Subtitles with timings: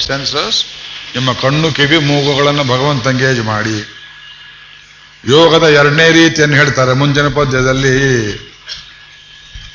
[0.00, 0.64] Census
[1.14, 4.04] ನಿಮ್ಮ ಕಣ್ಣು ಕಿವಿ ಮೂಗುಗಳನ್ನು ಭಗವಂತ ಎಂಗೇಜ್ ಮಾಡಿ.
[5.28, 8.32] ಯೋಗದ ಎರಡನೇ ರೀತಿಯನ್ನು ಹೇಳ್ತಾರೆ ಮುಂಚಿನ ಪದ್ಯದಲ್ಲಿ.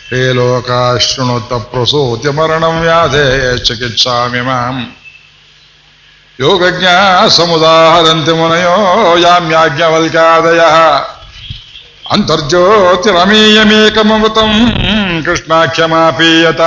[0.10, 4.96] ಹೇ ಲೋಕ ಶೃಣು ಪ್ರಸೂತಿ ಮರಣಂ ವ್ಯಾಧೆ ಚಿಕಿತ್ಸಾಮಿ ಮಾಂ.
[6.40, 6.86] ಯೋಗಜ್ಞ
[7.30, 10.62] ಸಮುದಾಹರಂತಿ ಮುನಯೋ ಯಾಮ್ಯಾಜ್ಞವಲ್ಕಾದಯ
[12.12, 14.74] ಅಂತರ್ಜ್ಯೋತಿರಮೀಯಮೇಕಮೃತಂ
[15.26, 16.62] ಕೃಷ್ಣಾಖ್ಯಮಾಪೀಯತ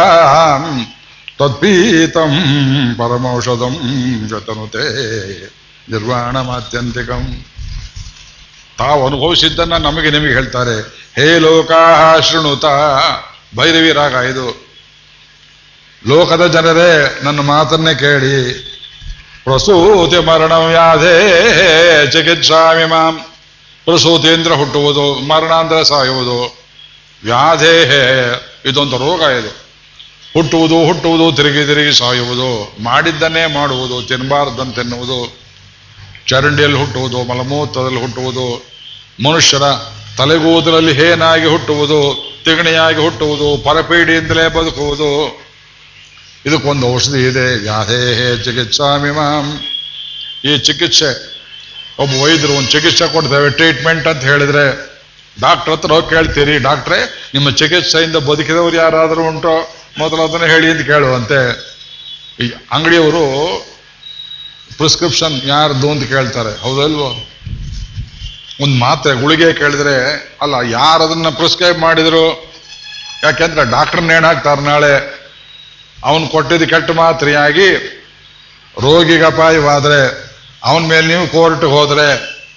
[1.38, 2.30] ತತ್ಪೀತಂ
[2.98, 3.74] పరమౌషధం
[4.28, 4.84] జతనుతే
[5.90, 7.45] ನಿರ್ವಾಣಮಾತ್ಯಂತಿಕಂ
[8.78, 10.80] ತಾವು ಅನುಭವಿಸಿದ್ದನ್ನ ನಮಗೆ ನಿಮಗೆ ಹೇಳ್ತಾರೆ,
[11.16, 12.64] ಹೇ ಲೋಕಾಹ ಶೃಣುತ,
[13.56, 14.66] ಭೈರವಿ ರಾಗ ಇದು.
[16.09, 18.54] ಲೋಕದ ಜನರೇ, ನನ್ನ ಮಾತನ್ನೇ ಕೇಳಿ.
[19.45, 23.20] ಪ್ರಸೂತಿ ಮರಣ ವ್ಯಾಧೇ ಚಿಕಿತ್ಸಾಮಿ ಮಾಂ.
[24.28, 26.59] ಅಂದ್ರೆ ಹುಟ್ಟುವುದು ಮರಣ ಅಂದ್ರೆ ಸಾಯುವುದು.
[27.24, 27.74] ವ್ಯಾಧೇ
[28.64, 29.71] ಇದೊಂದು ರೋಗ ಇದು.
[30.34, 32.77] ಹುಟ್ಟುವುದು ಹುಟ್ಟುವುದು, ತಿರುಗಿ ತಿರುಗಿ ಸಾಯುವುದು.
[32.82, 35.43] ಮಾಡಿದ್ದನ್ನೇ ಮಾಡುವುದು ತಿನ್ನಬಾರ್ದಂತೆನ್ನುವುದು
[36.29, 38.73] ಚರಂಡಿಯಲ್ಲಿ ಹುಟ್ಟುವುದು, ಮಲಮೂತ್ರದಲ್ಲಿ ಹುಟ್ಟುವುದು.
[39.29, 39.62] ಮನುಷ್ಯರ
[40.18, 42.01] ತಲೆಗೂದಲಲ್ಲಿ ಹೇನಾಗಿ ಹುಟ್ಟುವುದು,
[42.45, 45.42] ತಿಗಣಿಯಾಗಿ ಹುಟ್ಟುವುದು, ಪರಪೀಡಿಯಿಂದಲೇ ಬದುಕುವುದು.
[46.46, 47.62] ಇದಕ್ಕೊಂದು ಔಷಧಿ ಇದೆ.
[47.62, 49.60] ವ್ಯಾಧೇಹೇ ಚಿಕಿತ್ಸಾ ಮಾಂ
[50.51, 51.10] ಈ ಚಿಕಿತ್ಸೆ,
[52.02, 54.92] ಒಬ್ಬ ವೈದ್ಯರು ಒಂದು ಚಿಕಿತ್ಸೆ ಕೊಡ್ತೇವೆ, ಟ್ರೀಟ್ಮೆಂಟ್ ಅಂತ ಹೇಳಿದ್ರೆ.
[55.40, 59.82] ಡಾಕ್ಟರ್ ಹತ್ರ ಹೋಗಿ ಕೇಳ್ತೀರಿ, ಡಾಕ್ಟ್ರೇ, ನಿಮ್ಮ ಚಿಕಿತ್ಸೆಯಿಂದ ಬದುಕಿದವರು ಯಾರಾದರೂ ಉಂಟೋ?
[59.98, 61.40] ಮೊದಲು ಅದನ್ನು ಹೇಳಿ ಅಂತ ಕೇಳುವಂತೆ,
[62.45, 63.24] ಈ ಅಂಗಡಿಯವರು
[64.76, 66.60] ಪ್ರಿಸ್ಕ್ರಿಪ್ಷನ್ ಯಾರ್ದು ಅಂತ ಕೇಳ್ತಾರೆ.
[66.60, 67.28] ಹೌದಲ್ವೋ?
[68.60, 69.97] ಒಂದು ಮಾತ್ರೆ ಗುಳಿಗೆ ಕೇಳಿದ್ರೆ,
[70.43, 72.53] ಅಲ್ಲ, ಯಾರು ಅದನ್ನ ಪ್ರಿಸ್ಕ್ರೈಬ್ ಮಾಡಿದ್ರು?
[73.22, 75.22] ಯಾಕೆಂದ್ರೆ ಡಾಕ್ಟರ್ ಹಾಕ್ತಾರೆ ನಾಳೆ?
[76.04, 77.69] ಅವನು ಕೊಟ್ಟಿದ್ದು ಕೆಟ್ಟ ಮಾತ್ರೆಯಾಗಿ
[78.81, 80.32] ರೋಗಿಗೆ ಅಪಾಯವಾದ್ರೆ,
[80.65, 82.06] ಅವನ ಮೇಲೆ ನೀವು ಕೋರ್ಟ್ಗೆ ಹೋದ್ರೆ,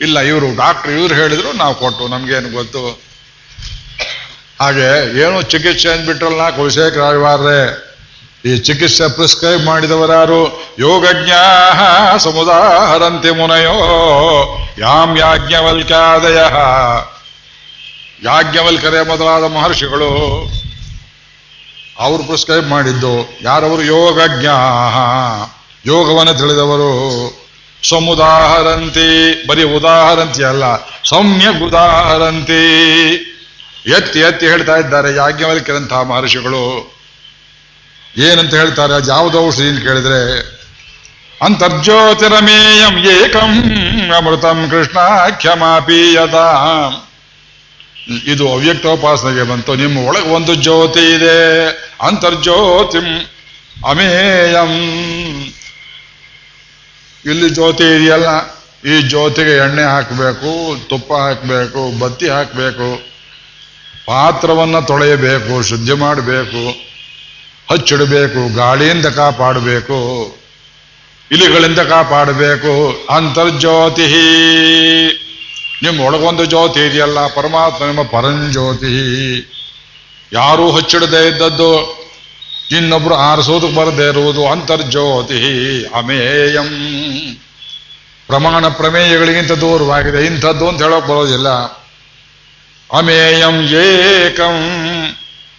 [0.01, 3.14] ಇಲ್ಲ, ಇವರು ಡಾಕ್ಟರ್ ಇವ್ರು ಹೇಳಿದ್ರು, ನಾವು ಕೊಟ್ಟು, ನಮ್ಗೇನು ಗೊತ್ತು?
[4.59, 4.89] ಹಾಗೆ
[5.23, 7.59] ಏನು ಚಿಕಿತ್ಸೆ ಅಂದ್ಬಿಟ್ರಲ್ಲ, ಕುಲಶೇಖರ ಆಳ್ವಾರ್ರೆ
[8.49, 10.41] ಈ ಚಿಕಿತ್ಸೆ ಪ್ರಿಸ್ಕ್ರೈಬ್ ಮಾಡಿದವರಾರು
[10.79, 11.31] ಯೋಗಜ್ಞ
[12.25, 13.75] ಸಮುದಾಹರಂತಿ ಮುನಯೋ
[14.83, 16.39] ಯಾಮ್ ಯಾಜ್ಞವಲ್ಕಾದಯ
[18.27, 20.11] ಯಾಜ್ಞವಲ್ಕರೆ ಮೊದಲಾದ ಮಹರ್ಷಿಗಳು
[22.05, 23.83] ಅವರು ಪ್ರಿಸ್ಕ್ರೈಬ್ ಮಾಡಿದ್ದು, ಯಾರವರು?
[23.95, 24.47] ಯೋಗಜ್ಞ
[25.91, 26.91] ಯೋಗವನ್ನು ತಿಳಿದವರು.
[27.83, 29.09] ಸಮುದಾಹರಂತಿ,
[29.47, 30.65] ಬರೀ ಉದಾಹರಂತಿ ಅಲ್ಲ
[31.11, 32.63] ಸಮ್ಯಕ್ ಉದಾಹರಂತಿ
[33.85, 36.65] ಎತ್ತಿ ಎತ್ತಿ ಹೇಳ್ತಾ ಇದ್ದಾರೆ ಯಾಜ್ಞವಲ್ಕಿರಂತಹ ಮಹರ್ಷಿಗಳು.
[38.27, 40.19] ಏನಂತ ಹೇಳ್ತಾರೆ ಯಾವುದೋ ಔಷಧಿ ಅಂತ ಕೇಳಿದ್ರೆ,
[41.41, 43.51] ಅಂತರ್ಜ್ಯೋತಿರಮೇಯಂ ಏಕಂ
[44.17, 44.99] ಅಮೃತಂ ಕೃಷ್ಣ
[45.39, 46.35] ಕ್ಷಮಾಪೀಯತ
[48.31, 51.37] ಇದು ಅವ್ಯಕ್ತೋಪಾಸನೆಗೆ ಬಂತು, ನಿಮ್ಮ ಒಳಗೆ ಒಂದು ಜ್ಯೋತಿ ಇದೆ,
[52.01, 53.07] ಅಂತರ್ಜ್ಯೋತಿಂ
[53.91, 54.73] ಅಮೇಯಂ.
[57.25, 58.29] ಇಲ್ಲಿ ಜ್ಯೋತಿ ಇದೆಯಲ್ಲ,
[58.91, 60.51] ಈ ಜ್ಯೋತಿಗೆ ಎಣ್ಣೆ ಹಾಕಬೇಕು,
[60.89, 63.14] ತುಪ್ಪ ಹಾಕಬೇಕು, ಬತ್ತಿ ಹಾಕಬೇಕು
[64.05, 66.69] ಪಾತ್ರವನ್ನು ತೊಳೆಯಬೇಕು, ಶುದ್ಧಿ ಮಾಡಬೇಕು,
[67.71, 69.97] ಹಚ್ಚಿಡಬೇಕು, ಗಾಳಿಯಿಂದ ಕಾಪಾಡಬೇಕು,
[71.31, 73.05] ಇಲಿಗಳಿಂದ ಕಾಪಾಡಬೇಕು.
[73.09, 74.07] ಅಂತರ್ಜ್ಯೋತಿ.
[75.83, 78.93] ನಿಮ್ಮ ಒಳಗೊಂದು ಜ್ಯೋತಿ ಇದೆಯಲ್ಲ, ಪರಮಾತ್ಮ ನಿಮ್ಮ ಪರಂಜ್ಯೋತಿ.
[80.33, 81.71] ಯಾರೂ ಹಚ್ಚಿಡದೇ ಇದ್ದದ್ದು,
[82.71, 85.39] ಇನ್ನೊಬ್ರು ಆರಿಸೋದಕ್ಕೆ ಬರದೇ ಇರುವುದು ಅಂತರ್ಜ್ಯೋತಿ.
[85.95, 86.69] ಅಮೇಯಂ.
[88.27, 91.47] ಪ್ರಮಾಣ ಪ್ರಮೇಯಗಳಿಗಿಂತ ದೂರವಾಗಿದೆ, ಇಂಥದ್ದು ಅಂತ ಹೇಳೋಕೆ ಬರೋದಿಲ್ಲ.
[92.95, 94.55] ಅಮೇಯಂ ಏಕಂ.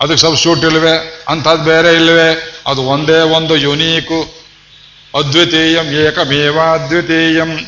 [0.00, 4.46] ಅದಕ್ಕೆ ಸಬ್ಸ್ಟ್ಯೂಟ್ ಇಲ್ವೇ ಅಂಥದ್ದು ಬೇರೆ ಇಲ್ವೇ ಅದು ಒಂದೇ ಒಂದು ಯುನೀಕು
[5.14, 7.66] ಅದ್ವಿತೀಯಂ ಏಕಮೇವ ಅದ್ವಿತೀಯಂ.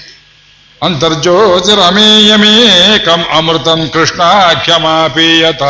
[0.82, 4.22] ಅಂತರ್ಜ್ಯೋತಿರಮೇಯಮೇಕಂ ಅಮೃತಂ ಕೃಷ್ಣ
[4.54, 5.62] ಕ್ಷಮಾಪೀಯತ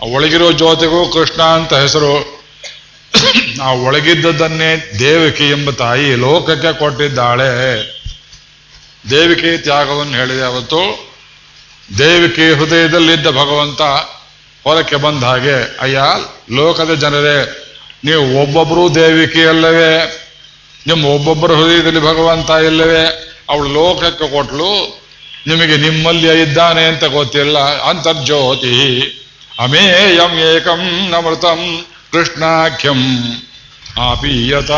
[0.00, 2.40] ಒಳಗಿರೋ ಜ್ಯೋತಿಗೂ ಕೃಷ್ಣ ಅಂತ ಹೆಸರು.
[3.62, 7.90] ಆ ಒಳಗಿದ್ದದನ್ನೇ ದೇವಕಿ ಎಂಬ ತಾಯಿ ಲೋಕಕ್ಕೆ ಕೊಟ್ಟಿದ್ದಾಳೆ.
[9.10, 11.09] ದೇವಿಕೆ ತ್ಯಾಗವನ್ನು ಹೇಳಿದೆ ಅವತ್ತು.
[11.98, 13.80] ದೇವಿಕೆ ಹೃದಯದಲ್ಲಿದ್ದ ಭಗವಂತ
[14.64, 16.02] ಹೊರಕ್ಕೆ ಬಂದ ಹಾಗೆ, ಅಯ್ಯ,
[16.50, 17.66] ಲೋಕದ ಜನರೇ,
[18.04, 20.22] ನೀವು ಒಬ್ಬೊಬ್ಬರೂ ದೇವಿಕೆ ಅಲ್ಲವೇ?
[20.86, 23.36] ನಿಮ್ಮ ಒಬ್ಬೊಬ್ಬರ ಹೃದಯದಲ್ಲಿ ಭಗವಂತ ಇಲ್ಲವೇ?
[23.50, 25.00] ಅವಳು ಲೋಕಕ್ಕೆ ಕೊಟ್ಲು,
[25.46, 27.58] ನಿಮಗೆ ನಿಮ್ಮಲ್ಲಿ ಇದ್ದಾನೆ ಅಂತ ಗೊತ್ತಿಲ್ಲ.
[27.58, 29.00] ಅಂತರ್ಜ್ಯೋತಿ,
[29.58, 33.02] ಅಮೇಯಂ ಏಕಂ ನಮೃತಂ ಕೃಷ್ಣಾಖ್ಯಂ
[34.00, 34.70] ಆಪೀಯತ.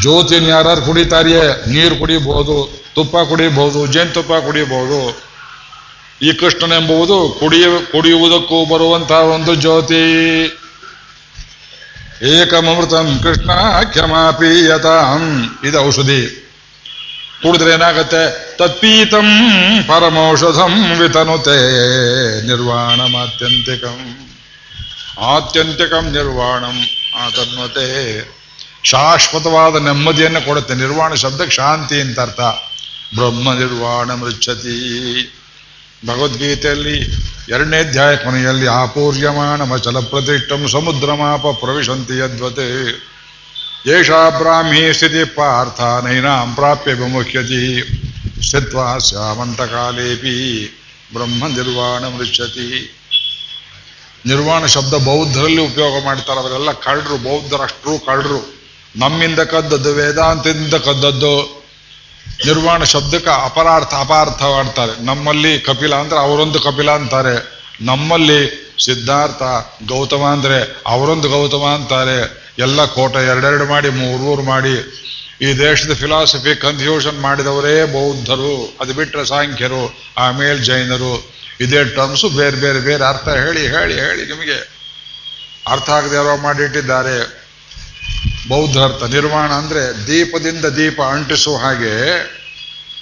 [0.00, 1.72] ಜ್ಯೋತಿನ ಯಾರು ಕುಡಿತಾರಿಯೇ?
[1.72, 5.29] ನೀರು ಕುಡಿಬಹುದು ತುಪ್ಪ ಕುಡಿಬಹುದು ಜೇನುತುಪ್ಪ ಕುಡಿಬಹುದು
[6.22, 10.44] ಈ ಕೃಷ್ಣನೆಂಬುವುದು ಕುಡಿಯ, ಕುಡಿಯುವುದಕ್ಕೂ ಬರುವಂತಹ ಒಂದು ಜ್ಯೋತಿ.
[12.22, 13.50] ಏಕಮೃತಂ ಕೃಷ್ಣ
[13.84, 16.50] ಕ್ಷಮಾಪೀಯತಾಂ ಇದು ಔಷಧಿ.
[17.42, 18.56] ಕುಡಿದ್ರೆ ಏನಾಗತ್ತೆ?
[18.56, 19.30] ತತ್ಪೀತಂ
[19.88, 21.56] ಪರಮೌಷಧಂ ವಿತನುತೆ
[22.46, 24.28] ನಿರ್ವಾಣಮಾತ್ಯಂತಿಕಂ.
[25.20, 26.82] ಆತ್ಯಂತಿಕಂ ನಿರ್ವಾಣಂ
[27.16, 28.20] ಆತನ್ವತೆ.
[28.84, 30.74] ಶಾಶ್ವತವಾದ ನೆಮ್ಮದಿಯನ್ನು ಕೊಡುತ್ತೆ.
[30.74, 32.40] ನಿರ್ವಾಣ ಶಬ್ದಕ್ಕೆ ಶಾಂತಿ ಅಂತ ಅರ್ಥ.
[33.14, 35.36] ಬ್ರಹ್ಮ ನಿರ್ವಾಣ ಮೃಚ್ಛತಿ.
[36.06, 36.96] ಭಗವದ್ಗೀತೆಯಲ್ಲಿ
[37.48, 42.68] ಎರಡನೇ ಅಧ್ಯಾಯ ಕೊನೆಯಲ್ಲಿ ಆಪೂರ್ಯಮಾಣ ಮಚಲ ಪ್ರತಿಷ್ಠಂ ಸಮುದ್ರಮಾಪ ಪ್ರವಿಶಂತಿ ಯದ್ವತೆ
[43.90, 47.64] ಏಷಾ ಬ್ರಾಹ್ಮೀ ಸ್ಥಿತಿ ಪಾರ್ಥ ನೈನಾಂ ಪ್ರಾಪ್ಯ ವಿಮುಖ್ಯತಿ,
[48.42, 48.98] ಸ್ಥಿತ್ವಾ
[49.66, 50.36] ಕಾಲೇಪಿ
[51.14, 52.96] ಬ್ರಹ್ಮ ನಿರ್ವಾಣ ಮೃಚ್ಯತಿ
[54.26, 58.60] ನಿರ್ವಾಣ ಶಬ್ದ ಬೌದ್ಧರಲ್ಲಿ ಉಪಯೋಗ ಮಾಡ್ತಾರೆ ಅವರೆಲ್ಲ ಕಳ್ಳರು, ಬೌದ್ಧರಷ್ಟರು ಕಳ್ಳರು.
[58.96, 61.59] ನಮ್ಮಿಂದ ಕದ್ದದ್ದು ವೇದಾಂತದಿಂದ ಕದ್ದದ್ದು
[62.46, 67.60] ನಿರ್ವಾಣ ಶಬ್ದಕ್ಕೆ ಅಪರಾರ್ಥ ಅಪಾರ್ಥ ಮಾಡ್ತಾರೆ ನಮ್ಮಲ್ಲಿ ಕಪಿಲ ಅಂದ್ರೆ ಅವರೊಂದು ಕಪಿಲ ಅಂತಾರೆ.
[67.80, 69.42] ನಮ್ಮಲ್ಲಿ ಸಿದ್ಧಾರ್ಥ,
[69.88, 72.50] ಗೌತಮ ಅಂದ್ರೆ ಅವರೊಂದು ಗೌತಮ ಅಂತಾರೆ.
[72.58, 74.74] ಎಲ್ಲ ಕೋಟ ಎರಡೆರಡು ಮಾಡಿ ಮೂರು ಮಾಡಿ.
[75.42, 78.76] ಈ ದೇಶದ ಫಿಲಾಸಫಿ ಕನ್ಫ್ಯೂಷನ್ ಮಾಡಿದವರೇ ಬೌದ್ಧರು.
[78.80, 81.32] ಅದು ಬಿಟ್ಟರೆ ಸಾಂಖ್ಯರು, ಆಮೇಲೆ ಜೈನರು.
[81.60, 84.80] ಇದೇ ಟರ್ಮ್ಸು ಬೇರೆ ಬೇರೆ ಬೇರೆ ಅರ್ಥ ಹೇಳಿ ಹೇಳಿ ಹೇಳಿ ನಿಮಗೆ.
[85.68, 87.39] ಅರ್ಥ ಆಗದೆ ಯಾರೋ ಮಾಡಿಟ್ಟಿದ್ದಾರೆ.
[88.48, 88.76] ಬೌದ್ಧ
[89.14, 91.94] ನಿರ್ವಾಣ ಅಂದರೆ ಅಂದ್ರೆ ದೀಪದಿಂದ ದೀಪ ಅಂಟಿಸುವ ಹಾಗೆ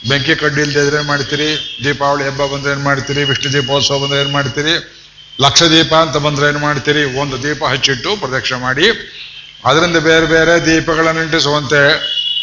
[0.08, 1.48] ಬೆಂಕಿ ಕಡ್ಡಿ ಇಲ್ಲದೆ ಇದ್ರೆ ಏನ್ ಮಾಡ್ತೀರಿ?
[1.84, 3.22] ದೀಪಾವಳಿ ಹಬ್ಬ ಬಂದ್ರೆ ಏನು ಮಾಡ್ತೀರಿ?
[3.30, 4.74] ವಿಷ್ಣು ದೀಪೋತ್ಸವ ಬಂದ್ರೆ ಏನು ಮಾಡ್ತೀರಿ?
[5.38, 7.02] ಲಕ್ಷ ದೀಪ ಅಂತ ಬಂದ್ರೆ ಏನು ಮಾಡ್ತೀರಿ?
[7.22, 8.86] ಒಂದು ದೀಪ ಹಚ್ಚಿಟ್ಟು ಪ್ರದಕ್ಷಿಣೆ ಮಾಡಿ,
[9.64, 11.82] ಅದರಿಂದ ಬೇರೆ ಬೇರೆ ದೀಪಗಳನ್ನು ಅಂಟಿಸುವಂತೆ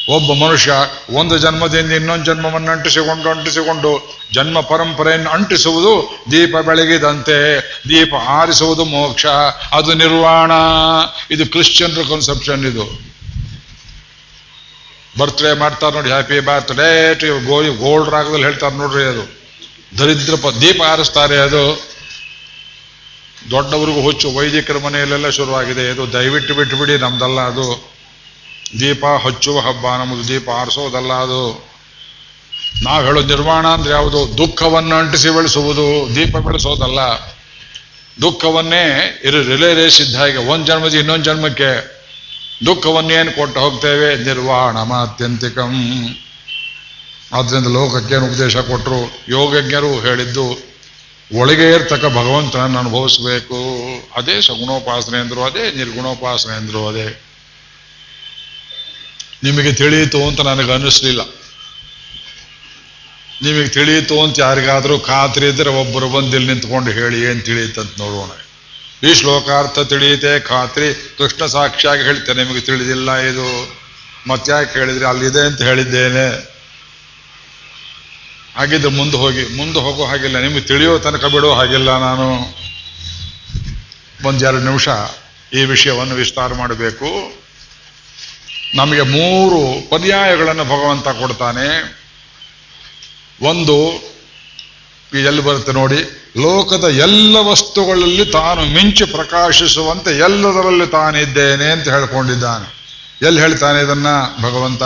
[0.09, 0.73] ಒಬ್ಬ ಮನುಷ್ಯ
[1.09, 7.57] ಒಂದು ಜನ್ಮದಿಂದ ಇನ್ನೊಂದು ಜನ್ಮವನ್ನು ಅಂಟಿಸಿಕೊಂಡು ಅಂಟಿಸಿಕೊಂಡು ಜನ್ಮ ಪರಂಪರೆಯನ್ನು ಅಂಟಿಸುವುದು ದೀಪ ಬೆಳಗಿದಂತೆ.
[7.89, 9.25] ದೀಪ ಆರಿಸುವುದು ಮೋಕ್ಷ.
[9.71, 10.51] ಅದು ನಿರ್ವಾಣ.
[11.31, 13.01] ಇದು ಕ್ರಿಶ್ಚಿಯನ್ರ ಕನ್ಸೆಪ್ಷನ್ ಇದು.
[15.19, 19.39] ಬರ್ತ್ಡೇ ಮಾಡ್ತಾರೆ ನೋಡಿ happy birthday to go gold ರಾಗದಲ್ಲಿ ಹೇಳ್ತಾರೆ ನೋಡ್ರಿ ಅದು.
[19.99, 21.87] ದರಿದ್ರ ದೀಪ ಹಾರಿಸ್ತಾರೆ ಅದು.
[23.51, 25.89] ದೊಡ್ಡವರಿಗೂ ಹುಚ್ಚು, ವೈದಿಕರ ಮನೆಯಲ್ಲೆಲ್ಲ ಶುರುವಾಗಿದೆ.
[25.89, 27.94] ಇದು ದಯವಿಟ್ಟು ಬಿಟ್ಟು ಬಿಡಿ ನಮ್ದಲ್ಲ ಅದು.
[28.79, 31.65] ದೀಪ ಹಚ್ಚುವ ಹಬ್ಬ ನಮ್ಮದು ದೀಪ ಆರಿಸೋದಲ್ಲ ಅದು.
[32.83, 34.37] ನಾವು ಹೇಳೋದು ನಿರ್ವಾಣ ಅಂದ್ರೆ ಯಾವುದು?
[34.37, 36.15] ದುಃಖವನ್ನು ಅಂಟಿಸಿ ಬೆಳೆಸುವುದು.
[36.15, 36.99] ದೀಪ ಬೆಳೆಸೋದಲ್ಲ.
[38.21, 41.95] ದುಃಖವನ್ನೇ ಇರು ರಿಲೇ ರೇಸ್ ಇದ್ದ ಹಾಗೆ ಒಂದ್ ಜನ್ಮದ ಇನ್ನೊಂದು ಜನ್ಮಕ್ಕೆ
[42.65, 44.15] ದುಃಖವನ್ನೇನು ಕೊಟ್ಟು ಹೋಗ್ತೇವೆ?
[44.15, 45.73] ನಿರ್ವಾಣ ಮಾತ್ಯಂತಿಕಂ.
[47.33, 50.75] ಆದ್ರಿಂದ ಲೋಕಕ್ಕೇನು ಉಪದೇಶ ಕೊಟ್ಟರು ಯೋಗಜ್ಞರು ಹೇಳಿದ್ದು,
[51.37, 53.57] ಒಳಗೆ ಇರ್ತಕ್ಕ ಭಗವಂತನನ್ನು ಅನುಭವಿಸಬೇಕು.
[54.15, 57.21] ಅದೇ ಸಗುಣೋಪಾಸನೆ ಅಂದ್ರು, ಅದೇ ನಿರ್ಗುಣೋಪಾಸನೆ ಅಂದರು, ಅದೇ
[59.45, 61.21] ನಿಮಗೆ ತಿಳಿಯಿತು ಅಂತ ನನಗೆ ಅನ್ನಿಸ್ಲಿಲ್ಲ.
[63.41, 68.31] ನಿಮಗೆ ತಿಳಿಯಿತು ಅಂತ ಯಾರಿಗಾದರೂ ಖಾತ್ರಿ ಇದ್ರೆ ಒಬ್ಬರು ಬಂದಿಲ್ಲಿ ನಿಂತ್ಕೊಂಡು ಹೇಳಿ ಏನ್ ತಿಳಿಯುತ್ತಂತ ನೋಡೋಣ.
[69.07, 73.77] ಈ ಶ್ಲೋಕಾರ್ಥ ತಿಳಿಯುತ್ತೆ ಖಾತ್ರಿ, ಕೃಷ್ಣ ಸಾಕ್ಷಿಯಾಗಿ ಹೇಳ್ತೇನೆ, ನಿಮಗೆ ತಿಳಿದಿಲ್ಲ ಇದು.
[74.27, 75.05] ಮತ್ತ್ಯಾಕೆ ಹೇಳಿದ್ರೆ?
[75.05, 76.55] ಅಲ್ಲಿದೆ ಅಂತ ಹೇಳಿದ್ದೇನೆ.
[78.55, 82.55] ಹಾಗಿದ್ದು ಮುಂದೆ ಹೋಗಿ, ಮುಂದೆ ಹೋಗೋ ಹಾಗಿಲ್ಲ, ನಿಮಗೆ ತಿಳಿಯೋ ತನಕ ಬಿಡೋ ಹಾಗಿಲ್ಲ ನಾನು.
[84.27, 84.87] ಒಂದೆರಡು ನಿಮಿಷ
[85.53, 87.44] ಈ ವಿಷಯವನ್ನು ವಿಸ್ತಾರ ಮಾಡಬೇಕು.
[88.73, 91.95] ನಮಗೆ ಮೂರು ಪರ್ಯಾಯಗಳನ್ನು ಭಗವಂತ ಕೊಡ್ತಾನೆ.
[93.41, 93.91] ಒಂದು
[95.17, 95.95] ಎಲ್ಲಿ ಬರುತ್ತೆ ನೋಡಿ,
[96.37, 102.75] ಲೋಕದ ಎಲ್ಲ ವಸ್ತುಗಳಲ್ಲಿ ತಾನು ಮಿಂಚು ಪ್ರಕಾಶಿಸುವಂತೆ ಎಲ್ಲದರಲ್ಲಿ ತಾನಿದ್ದೇನೆ ಅಂತ ಹೇಳ್ಕೊಂಡಿದ್ದಾನೆ.
[103.25, 104.07] ಎಲ್ಲಿ ಹೇಳ್ತಾನೆ ಇದನ್ನ
[104.41, 104.83] ಭಗವಂತ?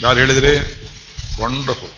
[0.00, 0.58] ಯಾರು ಹೇಳಿದ್ರಿ?
[1.42, 1.90] ವಂಡರ್ಫುಲ್.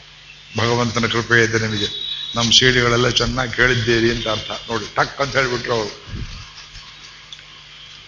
[0.58, 2.08] ಭಗವಂತನ ಕೃಪೆ ಇದೆ ನಿಮಗೆ.
[2.36, 4.50] ನಮ್ಮ ಸೀಡಿಗಳೆಲ್ಲ ಚೆನ್ನಾಗಿ ಕೇಳಿದ್ದೀರಿ ಅಂತ ಅರ್ಥ.
[4.50, 6.08] ನೋಡಿ, ಟಕ್ ಅಂತ ಹೇಳಿಬಿಟ್ರು ಅವರು.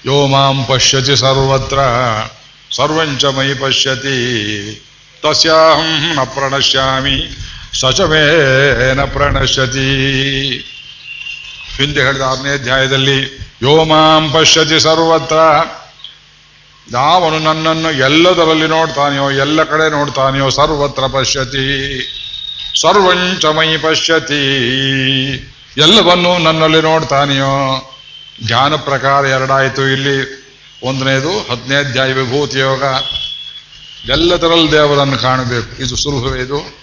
[0.07, 1.79] ಯೋ ಮಾಂ ಪಶ್ಯತಿ ಸರ್ವತ್ರ
[2.77, 4.17] ಸರ್ವಂಚ ಮೈ ಪಶ್ಯತಿ
[5.23, 7.37] ತಸ್ಯಾಹಂ ನ ಪ್ರಣಶ್ಯಾಮಿ
[7.81, 9.89] ಸಚಮೇನ ಪ್ರಣಶ್ಯತಿ
[11.77, 15.37] ಹಿಂದೆ ಹೇಳಿದ ಆರನೇ ಅಧ್ಯಾಯದಲ್ಲಿ, ಯೋ ಮಾಂ ಪಶ್ಯತಿ ಸರ್ವತ್ರ,
[16.93, 21.67] ಯಾವನು ನನ್ನನ್ನು ಎಲ್ಲದರಲ್ಲಿ ನೋಡ್ತಾನೆಯೋ, ಎಲ್ಲ ಕಡೆ ನೋಡ್ತಾನೆಯೋ, ಸರ್ವತ್ರ ಪಶ್ಯತಿ.
[22.81, 24.43] ಸರ್ವಂಚ ಮೈ ಪಶ್ಯತಿ.
[25.77, 27.90] ಎಲ್ಲವನ್ನೂ ನನ್ನಲ್ಲಿ ನೋಡ್ತಾನೆಯೋ
[28.43, 29.89] ಜ್ಞಾನ ಪ್ರಕಾರ ಎರಡಾಯಿತು.
[29.89, 30.41] ಇಲ್ಲಿ
[30.83, 32.83] ಒಂದನೇದು ಹದಿನೈದು ಅಧ್ಯಾಯ ವಿಭೂತಿ ಯೋಗ.
[34.11, 35.83] ಎಲ್ಲದರಲ್ಲಿ ದೇವರನ್ನು ಕಾಣಬೇಕು.
[35.83, 36.81] ಇದು ಸುಲಭವೇ ಇದು?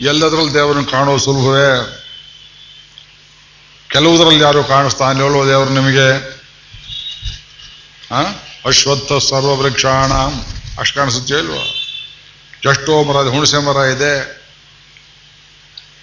[0.00, 2.02] ಎಲ್ಲದರಲ್ಲಿ ದೇವರನ್ನು ಕಾಣೋ ಸುಲಭವೇ?
[3.88, 6.36] ಕೆಲವುದರಲ್ಲಿ ಯಾರು ಕಾಣಿಸ್ತಾನೆ ಹೇಳುವ ದೇವರು ನಿಮಗೆ?
[8.66, 10.12] ಅಶ್ವತ್ಥ ಸರ್ವವೃಕ್ಷಾಣ.
[10.80, 11.64] ಅಷ್ಟು ಕಾಣಿಸುತ್ತೆ ಇಲ್ವಾ?
[12.70, 14.44] ಎಷ್ಟೋ ಮರ ಹುಣಸೆ ಮರ ಇದೆ,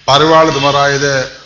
[0.05, 1.42] ಪರಿವಾಳದ ಮರ ಇದೆ.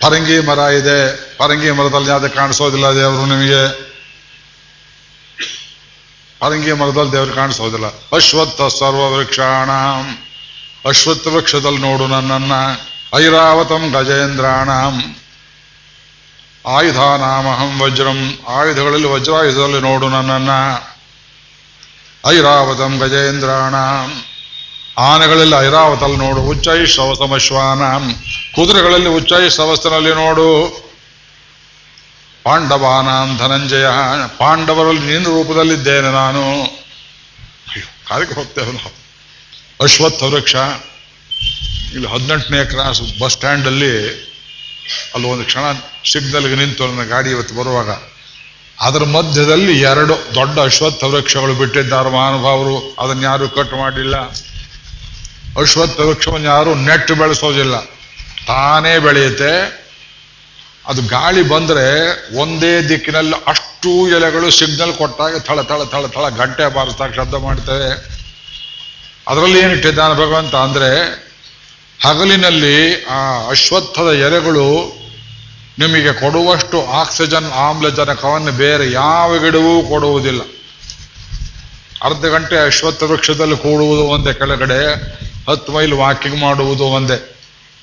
[0.00, 1.36] ಪರಂಗಿ ಮರ ಇದೆ.
[1.36, 3.90] ಪರಂಗಿ ಮರದಲ್ಲಿ ಯಾವ್ದು ಕಾಣಿಸೋದಿಲ್ಲ ದೇವರು ನಿಮಗೆ.
[6.40, 7.86] ಪರಂಗಿ ಮರದಲ್ಲಿ ದೇವರು ಕಾಣಿಸೋದಿಲ್ಲ.
[7.86, 9.70] ಅಶ್ವತ್ಥ ಸರ್ವ ವೃಕ್ಷಾಣ
[10.88, 12.52] ಅಶ್ವತ್ಥ ವೃಕ್ಷದಲ್ಲಿ ನೋಡು ನನ್ನನ್ನ.
[13.16, 15.16] ಐರಾವತಂ ಗಜೇಂದ್ರಾಣಂ.
[16.66, 18.38] ಆಯುಧಾನಾಮಹಂ ವಜ್ರಂ.
[18.48, 20.50] ಆಯುಧಗಳಲ್ಲಿ ವಜ್ರಾಯುಧದಲ್ಲಿ ನೋಡು ನನ್ನನ್ನ.
[22.28, 23.74] ಐರಾವತಂ ಗಜೇಂದ್ರಾಣ.
[24.98, 27.82] ಆನೆಗಳಲ್ಲಿ ಐರಾವತಲ್ಲಿ ನೋಡು ಉಚ್ಚೈ ಶವಸಮಶ್ವಾನ
[28.54, 30.48] ಕುದುರೆಗಳಲ್ಲಿ ಉಚ್ಚಾಯ ಸವಸ್ತಿನಲ್ಲಿ ನೋಡು.
[32.44, 33.86] ಪಾಂಡವಾನಾಂ ಧನಂಜಯ
[34.38, 36.44] ಪಾಂಡವರಲ್ಲಿ ನಿನ್ನ ರೂಪದಲ್ಲಿದ್ದೇನೆ ನಾನು.
[38.08, 38.92] ಕಾರ್ಯಕ್ಕೆ ಹೋಗ್ತೇವೆ ನಾವು
[39.80, 40.54] ಅಶ್ವತ್ಥ ವೃಕ್ಷ
[41.92, 43.94] ಇಲ್ಲಿ ಹದಿನೆಂಟನೇ ಕ್ರಾಸ್ ಬಸ್ ಸ್ಟ್ಯಾಂಡಲ್ಲಿ
[45.14, 45.64] ಅಲ್ಲಿ ಒಂದು ಕ್ಷಣ
[46.12, 47.90] ಸಿಗ್ನಲ್ಗೆ ನಿಂತು ನನ್ನ ಗಾಡಿ ಇವತ್ತು ಬರುವಾಗ.
[48.80, 54.16] ಅದರ ಮಧ್ಯದಲ್ಲಿ ಎರಡು ದೊಡ್ಡ ಅಶ್ವತ್ಥ ವೃಕ್ಷಗಳು ಬಿಟ್ಟಿದ್ದಾರೆ ಮಹಾನುಭಾವರು ಅದನ್ನ ಯಾರು ಕಟ್ ಮಾಡಿಲ್ಲ.
[55.60, 57.99] ಅಶ್ವತ್ಥ ವೃಕ್ಷವನ್ನು ಯಾರು ನೆಟ್ಟು ಬೆಳೆಸೋದಿಲ್ಲ.
[58.50, 59.52] ತಾನೇ ಬೆಳೆಯುತ್ತೆ.
[60.90, 61.86] ಅದು ಗಾಳಿ ಬಂದ್ರೆ
[62.36, 67.90] ಒಂದೇ ದಿಕ್ಕಿನಲ್ಲಿ ಅಷ್ಟು ಎಲೆಗಳು ಸಿಗ್ನಲ್ ಕೊಟ್ಟಾಗ ಥಳ ಥಳ ಥಳ ಥಳ ಗಂಟೆ ಬಾರಿಸ್ದಾಗ ಶಬ್ದ ಮಾಡ್ತೇವೆ.
[69.28, 70.90] ಅದರಲ್ಲಿ ಏನಿಟ್ಟಿದ್ದಾನೆ ಭಗವಂತ ಅಂದ್ರೆ
[72.00, 74.66] ಹಗಲಿನಲ್ಲಿ ಆ ಅಶ್ವತ್ಥದ ಎಲೆಗಳು
[75.78, 80.40] ನಿಮಗೆ ಕೊಡುವಷ್ಟು ಆಕ್ಸಿಜನ್ ಆಮ್ಲಜನಕವನ್ನು ಬೇರೆ ಯಾವ ಗಿಡವೂ ಕೊಡುವುದಿಲ್ಲ.
[82.02, 84.80] ಅರ್ಧ ಗಂಟೆ ಅಶ್ವತ್ಥ ವೃಕ್ಷದಲ್ಲಿ ಕೂಡುವುದು ಒಂದೇ ಕೆಳಗಡೆ
[85.48, 87.18] ಹತ್ತು ಮೈಲ್ ವಾಕಿಂಗ್ ಮಾಡುವುದು ಒಂದೇ.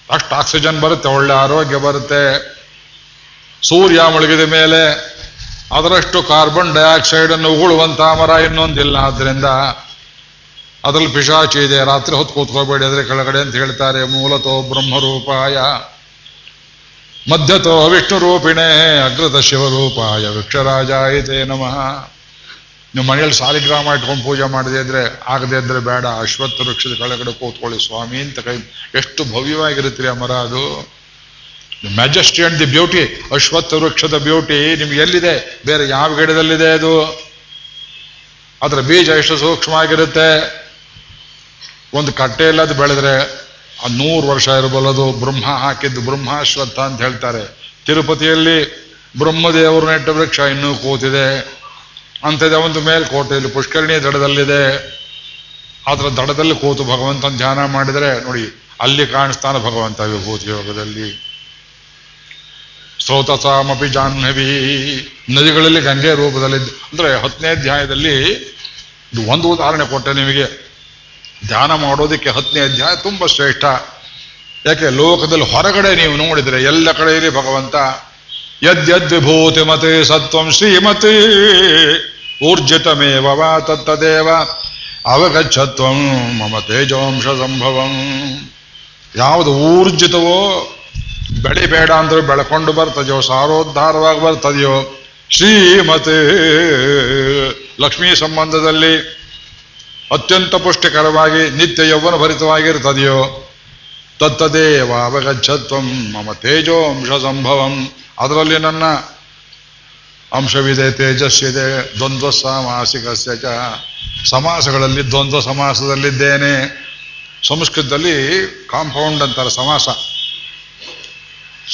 [0.09, 2.23] ಅಷ್ಟು ಆಕ್ಸಿಜನ್ ಬರುತ್ತೆ, ಒಳ್ಳೆ ಆರೋಗ್ಯ ಬರುತ್ತೆ.
[3.63, 4.81] ಸೂರ್ಯ ಮುಳುಗಿದ ಮೇಲೆ
[5.75, 8.97] ಅದರಷ್ಟು ಕಾರ್ಬನ್ ಡೈಆಕ್ಸೈಡ್ ಅನ್ನು ಉಗುಳುವಂತಹ ಮರ ಇನ್ನೊಂದಿಲ್ಲ.
[8.97, 9.45] ಆದ್ರಿಂದ
[10.85, 11.85] ಅದರಲ್ಲಿ ಪಿಶಾಚಿ ಇದೆ.
[11.85, 15.57] ರಾತ್ರಿ ಹೊತ್ತು ಕೂತ್ಕೋಬೇಡಿ ಅದ್ರೆ ಕೆಳಗಡೆ ಅಂತ ಹೇಳ್ತಾರೆ, ಮೂಲತೋ ಬ್ರಹ್ಮರೂಪಾಯ.
[17.31, 21.77] ಮಧ್ಯತೋ ವಿಷ್ಣು ರೂಪಿಣೆ ಅಗ್ರತ ಶಿವರೂಪಾಯ ವೃಕ್ಷರಾಜ ಇದೆ ನಮಃ.
[22.95, 26.05] ನೀವು ಮನೆಯಲ್ಲಿ ಸಾಲಿಗ್ರಾಮ ಇಟ್ಕೊಂಡು ಪೂಜೆ ಮಾಡದೇ ಇದ್ರೆ, ಆಗದೆ ಇದ್ರೆ ಬೇಡ.
[26.05, 28.55] ಅಶ್ವತ್ಥ ವೃಕ್ಷದ ಕೆಳಗಡೆ ಕೂತ್ಕೊಳ್ಳಿ ಸ್ವಾಮಿ ಅಂತ ಕೈ
[28.95, 30.89] ಎಷ್ಟು ಭವ್ಯವಾಗಿರುತ್ತೀರಿ ಆ ಮರ ಅದು
[31.95, 35.61] ಮ್ಯಾಜೆಸ್ಟಿ ಅಂಡ್ ದಿ ಬ್ಯೂಟಿ ಅಶ್ವತ್ಥ ವೃಕ್ಷದ ಬ್ಯೂಟಿ ನಿಮ್ಗೆ ಎಲ್ಲಿದೆ?
[35.65, 37.27] ಬೇರೆ ಯಾವ ಗಿಡದಲ್ಲಿದೆ ಅದು?
[38.61, 40.29] ಅದರ ಬೀಜ ಎಷ್ಟು ಸೂಕ್ಷ್ಮ ಆಗಿರುತ್ತೆ
[41.93, 43.13] ಒಂದು ಕಟ್ಟೆ ಅದು ಬೆಳೆದ್ರೆ
[43.83, 47.73] ಆ ನೂರು ವರ್ಷ ಇರಬಲ್ಲದು ಬ್ರಹ್ಮ ಹಾಕಿದ್ದು ಬ್ರಹ್ಮಾಶ್ವತ್ಥ ಅಂತ ಹೇಳ್ತಾರೆ.
[47.85, 51.56] ತಿರುಪತಿಯಲ್ಲಿ ಬ್ರಹ್ಮದೇವರು ನೆಟ್ಟ ವೃಕ್ಷ ಇನ್ನೂ ಕೂತಿದೆ.
[52.23, 54.61] ಅಂಥದ್ದೇ ಒಂದು ಮೇಲ್ಕೋಟೆಯಲ್ಲಿ ಪುಷ್ಕರಣಿ ದಡದಲ್ಲಿದೆ.
[55.87, 58.45] ಅದರ ದಡದಲ್ಲಿ ಕೂತು ಭಗವಂತನ ಧ್ಯಾನ ಮಾಡಿದರೆ ನೋಡಿ,
[58.81, 61.27] ಅಲ್ಲಿ ಕಾಣಿಸ್ತಾನೆ ಭಗವಂತ ವಿಭೂತಿ ಯೋಗದಲ್ಲಿ.
[63.05, 64.49] ಸ್ರೋತಸಾಮಪಿ ಜಾಹ್ನವಿ.
[65.29, 68.15] ನದಿಗಳಲ್ಲಿ ಗಂಗೆ ರೂಪದಲ್ಲಿ ಅಂದ್ರೆ ಹತ್ತನೇ ಅಧ್ಯಾಯದಲ್ಲಿ
[69.27, 70.45] ಒಂದು ಉದಾಹರಣೆ ಕೊಟ್ಟೆ ನಿಮಗೆ.
[71.47, 73.63] ಧ್ಯಾನ ಮಾಡೋದಕ್ಕೆ ಹತ್ತನೇ ಅಧ್ಯಾಯ ತುಂಬಾ ಶ್ರೇಷ್ಠ.
[74.65, 74.89] ಯಾಕೆ?
[74.89, 77.75] ಲೋಕದಲ್ಲಿ ಹೊರಗಡೆ ನೀವು ನೋಡಿದರೆ ಎಲ್ಲ ಕಡೆಯಲ್ಲಿ ಭಗವಂತ
[78.61, 81.15] ಯದ್ಯದ್ ವಿಭೂತಿ ಮತೆ ಸತ್ವಂ ಶ್ರೀಮತಿ
[82.45, 84.29] ಊರ್ಜಿತಮೇವ ವಾ ತತ್ತದೇವ
[85.05, 85.99] ಅವಗಚ್ಛತ್ವಂ
[86.39, 87.93] ಮಮ ತೇಜೋಂಶ ಸಂಭವಂ
[89.15, 90.39] ಯಾವುದು ಊರ್ಜಿತವೋ
[91.43, 94.75] ಬೆಳಿಬೇಡ ಅಂದ್ರೆ ಬೆಳಕೊಂಡು ಬರ್ತದೆಯೋ, ಸಾರೋದ್ಧಾರವಾಗಿ ಬರ್ತದೆಯೋ,
[95.29, 96.17] ಶ್ರೀಮತಿ
[97.81, 98.93] ಲಕ್ಷ್ಮೀ ಸಂಬಂಧದಲ್ಲಿ
[100.11, 103.19] ಅತ್ಯಂತ ಪುಷ್ಟಿಕರವಾಗಿ, ನಿತ್ಯ ಯೌವನ ಭರಿತವಾಗಿರ್ತದೆಯೋ
[104.19, 107.75] ತತ್ತದೇವ ಅವಗಚ್ಛತ್ವಂ ಮಮ ತೇಜೋಂಶ ಸಂಭವಂ.
[108.19, 108.83] ಅದರಲ್ಲಿ ನನ್ನ
[110.33, 113.07] ಅಂಶವಿದೆ, ತೇಜಸ್ಸಿದೆ, ದ್ವಂದ್ವ ಸಾಮಾಸಿಕ
[114.25, 116.87] ಸಮಾಸಗಳಲ್ಲಿ ದ್ವಂದ್ವ ಸಮಾಸದಲ್ಲಿದ್ದೇನೆ.
[117.47, 119.89] ಸಂಸ್ಕೃತದಲ್ಲಿ ಕಾಂಪೌಂಡ್ ಅಂತಾರೆ ಸಮಾಸ.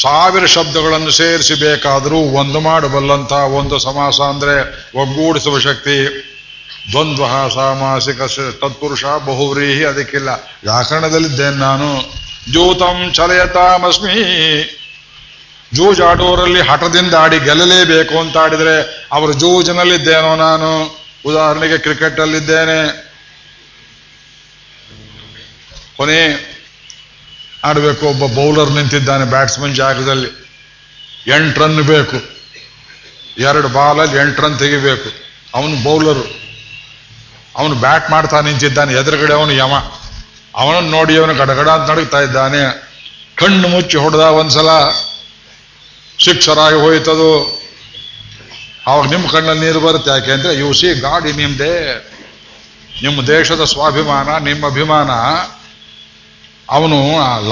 [0.02, 4.62] ಸಾವಿರ ಶಬ್ದಗಳನ್ನು ಸೇರಿಸಿ ಬೇಕಾದರೂ ಒಂದು ಮಾಡಬಲ್ಲಂಥ ಒಂದು ಸಮಾಸ ಅಂದ್ರೆ
[5.02, 6.08] ಒಗ್ಗೂಡಿಸುವ ಶಕ್ತಿ.
[6.92, 8.22] ದ್ವಂದ್ವ ಸಾಮಾಸಿಕ
[8.62, 10.30] ತತ್ಪುರುಷ ಬಹುವ್ರೀಹಿ ಅದಕ್ಕಿಲ್ಲ.
[10.64, 12.14] ವ್ಯಾಕರಣದಲ್ಲಿದ್ದೇನೆ ನಾನು.
[12.52, 14.80] ದ್ಯೂತಂ ಚಲಯತಾಮಸ್ಮಿ.
[15.74, 21.04] ಜೂಜಾಡುವವರಲ್ಲಿ ಹಠದಿಂದ ಆಡಿ ಗೆಲ್ಲಲೇಬೇಕು ಅಂತ ಆಡಿದ್ರೆ ಅವರ ಜೂಜಿನಲ್ಲಿದ್ದೇನೋ ನಾನು.
[21.26, 23.14] ಉದಾಹರಣೆಗೆ ಕ್ರಿಕೆಟ್ ಅಲ್ಲಿದ್ದೇನೆ
[25.98, 26.54] ಕೊನೆ
[27.64, 30.28] ಆಡಬೇಕು, ಒಬ್ಬ ಬೌಲರ್ ನಿಂತಿದ್ದಾನೆ ಬ್ಯಾಟ್ಸ್ಮನ್ ಜಾಗದಲ್ಲಿ.
[31.36, 32.18] ಎಂಟು ರನ್ ಬೇಕು.
[33.38, 35.10] ಎರಡು ಬಾಲಲ್ಲಿ ಎಂಟು ರನ್ ತೆಗಿಬೇಕು.
[35.58, 36.44] ಅವನು ಬೌಲರು.
[37.56, 38.94] ಅವನು ಬ್ಯಾಟ್ ಮಾಡ್ತಾ ನಿಂತಿದ್ದಾನೆ.
[38.94, 39.74] ಎದುರುಗಡೆ ಅವನು ಯಮ.
[40.56, 42.82] ಅವನನ್ನು ನೋಡಿ ಅವನು ಗಡಗಡ ಅಂತ ನಡುಗ್ತಾ ಇದ್ದಾನೆ.
[43.36, 44.68] ಕಣ್ಣು ಮುಚ್ಚಿ ಹೊಡೆದ ಒಂದ್ಸಲ
[46.20, 47.32] ಶಿಕ್ಷರಾಗಿ ಹೋಯ್ತದು.
[48.88, 50.12] ಅವಾಗ ನಿಮ್ಮ ಕಣ್ಣಲ್ಲಿ ನೀರು ಬರುತ್ತೆ.
[50.12, 51.76] ಯಾಕೆಂದ್ರೆ ಯು ಸಿ ಗಾಡಿ ನಿಮ್ಮದೇ
[53.04, 55.12] ನಿಮ್ಮ ದೇಶದ ಸ್ವಾಭಿಮಾನ ನಿಮ್ಮ ಅಭಿಮಾನ.
[56.70, 56.98] ಅವನು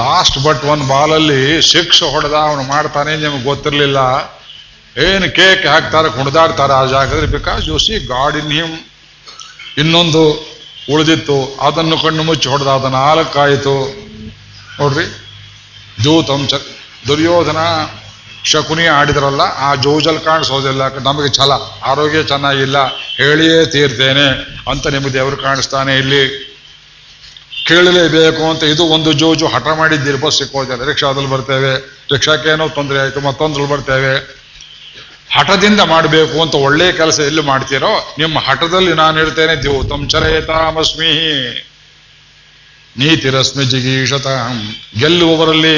[0.02, 1.40] ಲಾಸ್ಟ್ ಬಟ್ ಒನ್ ಬಾಲಲ್ಲಿ
[1.72, 3.98] ಸಿಕ್ಸ್ ಹೊಡೆದ, ಅವನು ಮಾಡ್ತಾನೆ, ನಿಮ್ಗೆ ಗೊತ್ತಿರಲಿಲ್ಲ.
[5.06, 7.30] ಏನು ಕೇಕ್ ಹಾಕ್ತಾರೆ, ಕುಣಿದಾಡ್ತಾರೆ ಆ ಜಾಗದಲ್ಲಿ.
[7.36, 8.76] Because you see God in him
[9.82, 10.22] ಇನ್ನೊಂದು
[10.92, 11.38] ಉಳಿದಿತ್ತು.
[11.66, 13.76] ಅದನ್ನು ಕಣ್ಣು ಮುಚ್ಚಿ ಹೊಡೆದ, ಅದು ನಾಲ್ಕಾಯಿತು.
[14.78, 15.06] ನೋಡ್ರಿ
[16.04, 16.48] ಜೂತಂ
[17.08, 17.60] ದುರ್ಯೋಧನ
[18.50, 21.52] ಶಕುನಿ ಆಡಿದ್ರಲ್ಲ, ಆ ಜೋಜಲ್ ಕಾಣಿಸೋದಿಲ್ಲ ನಮಗೆ ಛಲ,
[21.90, 22.78] ಆರೋಗ್ಯ ಚೆನ್ನಾಗಿಲ್ಲ,
[23.20, 24.26] ಹೇಳಿಯೇ ತೀರ್ತೇನೆ
[24.72, 26.22] ಅಂತ ನಿಮ್ಮ ದೇವರು ಕಾಣಿಸ್ತಾನೆ ಇಲ್ಲಿ.
[27.68, 31.72] ಕೇಳಲೇಬೇಕು ಅಂತ, ಇದು ಒಂದು ಜೋಜು ಹಠ ಮಾಡಿದ್ದೀರಿ, ಬಸ್ ಸಿಕ್ಕೋದಿಲ್ಲ ರಿಕ್ಷಾದಲ್ಲಿ ಬರ್ತೇವೆ
[32.12, 34.14] ರಿಕ್ಷಾಕ್ಕೇನೋ ತೊಂದರೆ ಆಯಿತು, ಮತ್ತೊಂದ್ರಲ್ಲಿ ಬರ್ತೇವೆ.
[35.36, 41.12] ಹಠದಿಂದ ಮಾಡಬೇಕು ಅಂತ ಒಳ್ಳೆಯ ಕೆಲಸ ಎಲ್ಲಿ ಮಾಡ್ತೀರೋ, ನಿಮ್ಮ ಹಠದಲ್ಲಿ ನಾನು ಇರ್ತೇನೆ, ದ್ಯೂತಂ ಚರೇತಾಮಸ್ಮಿ
[42.96, 44.28] ನೀತಿರಸ್ಮಿ ಜಿಗೀಷತ.
[45.02, 45.76] ಗೆಲ್ಲುವವರಲ್ಲಿ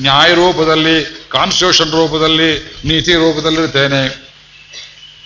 [0.00, 4.32] ನ್ಯಾಯ ರೂಪದಲ್ಲಿ ಕಾನ್ಸ್ಟಿಟ್ಯೂಷನ್ ರೂಪದಲ್ಲಿ, ನೀತಿ ರೂಪದಲ್ಲಿರ್ತೇನೆ.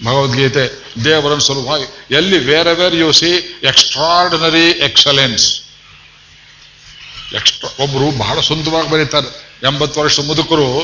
[0.04, 5.60] ಭಗವದ್ಗೀತೆ, ದೇವರನ್ನು ಸುಲಭವಾಗಿ, ಎಲ್ಲಿ where where you see extraordinary excellence
[7.34, 9.46] extra ಒಬ್ಬರು ಬಹಳ ಸುಂದರವಾಗಿ ಬರೀತಾರೆ.
[9.66, 10.82] ಎಂಬತ್ತು ವರ್ಷ ಮುದುಕರು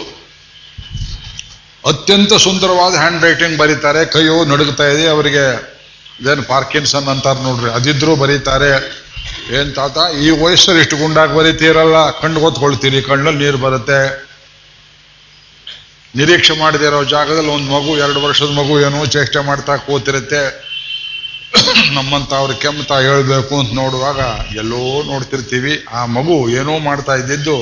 [1.87, 4.05] ಅತ್ಯಂತ ಸುಂದರವಾದ ಹ್ಯಾಂಡ್ ರೈಟಿಂಗ್ ಬರೀತಾರೆ.
[4.05, 5.45] ಕೈಯು ನಡುಗ್ತಾ ಇದೆ, ಅವರಿಗೆ,
[6.21, 7.71] ಇದೇನು ಪಾರ್ಕಿನ್ಸನ್ ಅಂತಾರೆ ನೋಡ್ರಿ.
[7.71, 9.02] ಅದಿದ್ರೂ ಬರೀತಾರೆ.
[9.51, 12.11] ಏನ್ ತಾತ, ಈ ವಯಸ್ಸಲ್ಲಿ ಇಷ್ಟು ಗುಂಡಾಗಿ ಬರೀತೀರಲ್ಲ?
[12.11, 14.33] ಕಣ್ಣು ಗೊತ್ಕೊಳ್ತೀರಿ ಕಣ್ಣಲ್ಲಿ ನೀರು ಬರುತ್ತೆ.
[16.17, 20.73] ನಿರೀಕ್ಷೆ ಮಾಡದಿರೋ ಜಾಗದಲ್ಲಿ ಒಂದು ಮಗು, ಎರಡು ವರ್ಷದ ಮಗು ಏನೋ ಚೇಷ್ಟೆ ಮಾಡ್ತಾ ಕೂತಿರುತ್ತೆ.
[21.93, 24.21] ನಮ್ಮಂತ ಅವ್ರು ಕೆಮ್ಮತ ಹೇಳ್ಬೇಕು ಅಂತ ನೋಡುವಾಗ
[24.57, 25.85] ಎಲ್ಲೋ ನೋಡ್ತಿರ್ತೀವಿ.
[25.93, 27.57] ಆ ಮಗು ಏನೋ ಮಾಡ್ತಾ ಇದ್ದಿದ್ದು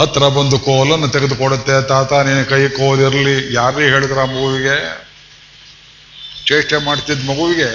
[0.00, 1.88] ಹತ್ರ ಬಂದು ಕೋಲನ್ನು ತೆಗೆದುಕೊಡುತ್ತೆ.
[1.88, 3.54] ತಾತ ನೀನು ಕೈ ಕೋಲಿರಲಿ.
[3.54, 4.78] ಯಾರೇ ಹೇಳಿದ್ರ ಮಗುವಿಗೆ?
[6.46, 7.70] ಚೇಷ್ಟೆ ಮಾಡ್ತಿದ್ದ ಮಗುವಿಗೆ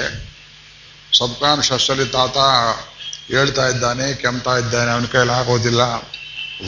[1.17, 2.38] ಸಬ್ಕಾನ್ಶಸ್ಸಲ್ಲಿ ತಾತ
[3.27, 5.81] ಹೇಳ್ತಾ ಇದ್ದಾನೆ, ಕೆಮ್ತಾ ಇದ್ದಾನೆ, ಅವನ ಕೈಲಿ ಆಗೋದಿಲ್ಲ.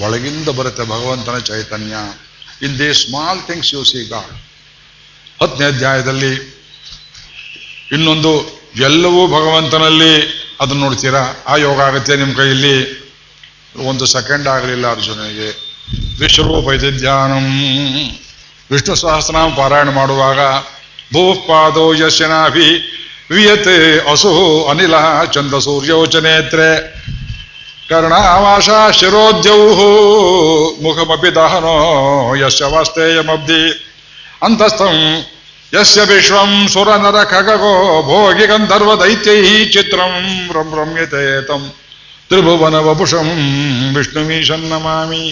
[0.03, 1.95] ಒಳಗಿಂದ ಬರುತ್ತೆ ಭಗವಂತನ ಚೈತನ್ಯ.
[2.65, 4.33] In the small things you see God
[5.41, 6.33] ಹತ್ತನೇ ಅಧ್ಯಾಯದಲ್ಲಿ
[7.91, 8.33] ಇನ್ನೊಂದು,
[8.75, 10.45] ಎಲ್ಲವೂ ಭಗವಂತನಲ್ಲಿ.
[10.61, 11.43] ಅದನ್ನು ನೋಡ್ತೀರಾ?
[11.47, 13.05] ಆ ಯೋಗ ಆಗುತ್ತೆ ನಿಮ್ಮ ಕೈಯಲ್ಲಿ.
[13.85, 15.49] ಒಂದು ಸೆಕೆಂಡ್ ಆಗಲಿಲ್ಲ ಅರ್ಜುನಿಗೆ
[16.19, 17.47] ವಿಶ್ವರೂಪ ಧ್ಯಾನಂ
[18.71, 20.39] ವಿಷ್ಣು ಸಹಸ್ರನಾಮ ಪಾರಾಯಣ ಮಾಡುವಾಗ
[21.13, 22.69] ಭೂಪಾದೋ ಯಶನಾಭಿ
[23.30, 23.76] ವಿಯತೆ
[24.10, 24.32] ಅಸು
[24.70, 24.96] ಅನಿಲ
[25.32, 26.68] ಚಂದ ಸೂರ್ಯೋಚನೇತ್ರೆ
[27.88, 29.60] ಕರ್ಣಾವಾಸ ಶಿರೋದ್ಯೌ
[30.82, 31.76] ಮುಖಮಪಿ ದಹನೋ
[32.36, 33.62] ಯಶ ವಾಸ್ತೇಯಮಬ್ಧಿ
[34.42, 34.96] ಅಂತಸ್ಥಂ
[35.72, 40.14] ಯಸ್ಯ ವಿಶ್ವಂ ಸುರ ನರ ಖಗೋ ಭೋಗಿ ಗಂಧರ್ವ ದೈತ್ಯೈ ಚಿತ್ರಂ
[40.52, 41.62] ರಂ ರಮ್ಯತೆ ತಂ
[42.30, 43.28] ತ್ರಿಭುವನ ವಪುಷಂ
[43.96, 45.24] ವಿಷ್ಣುಮೀಶನ್ನಮಾಮಿ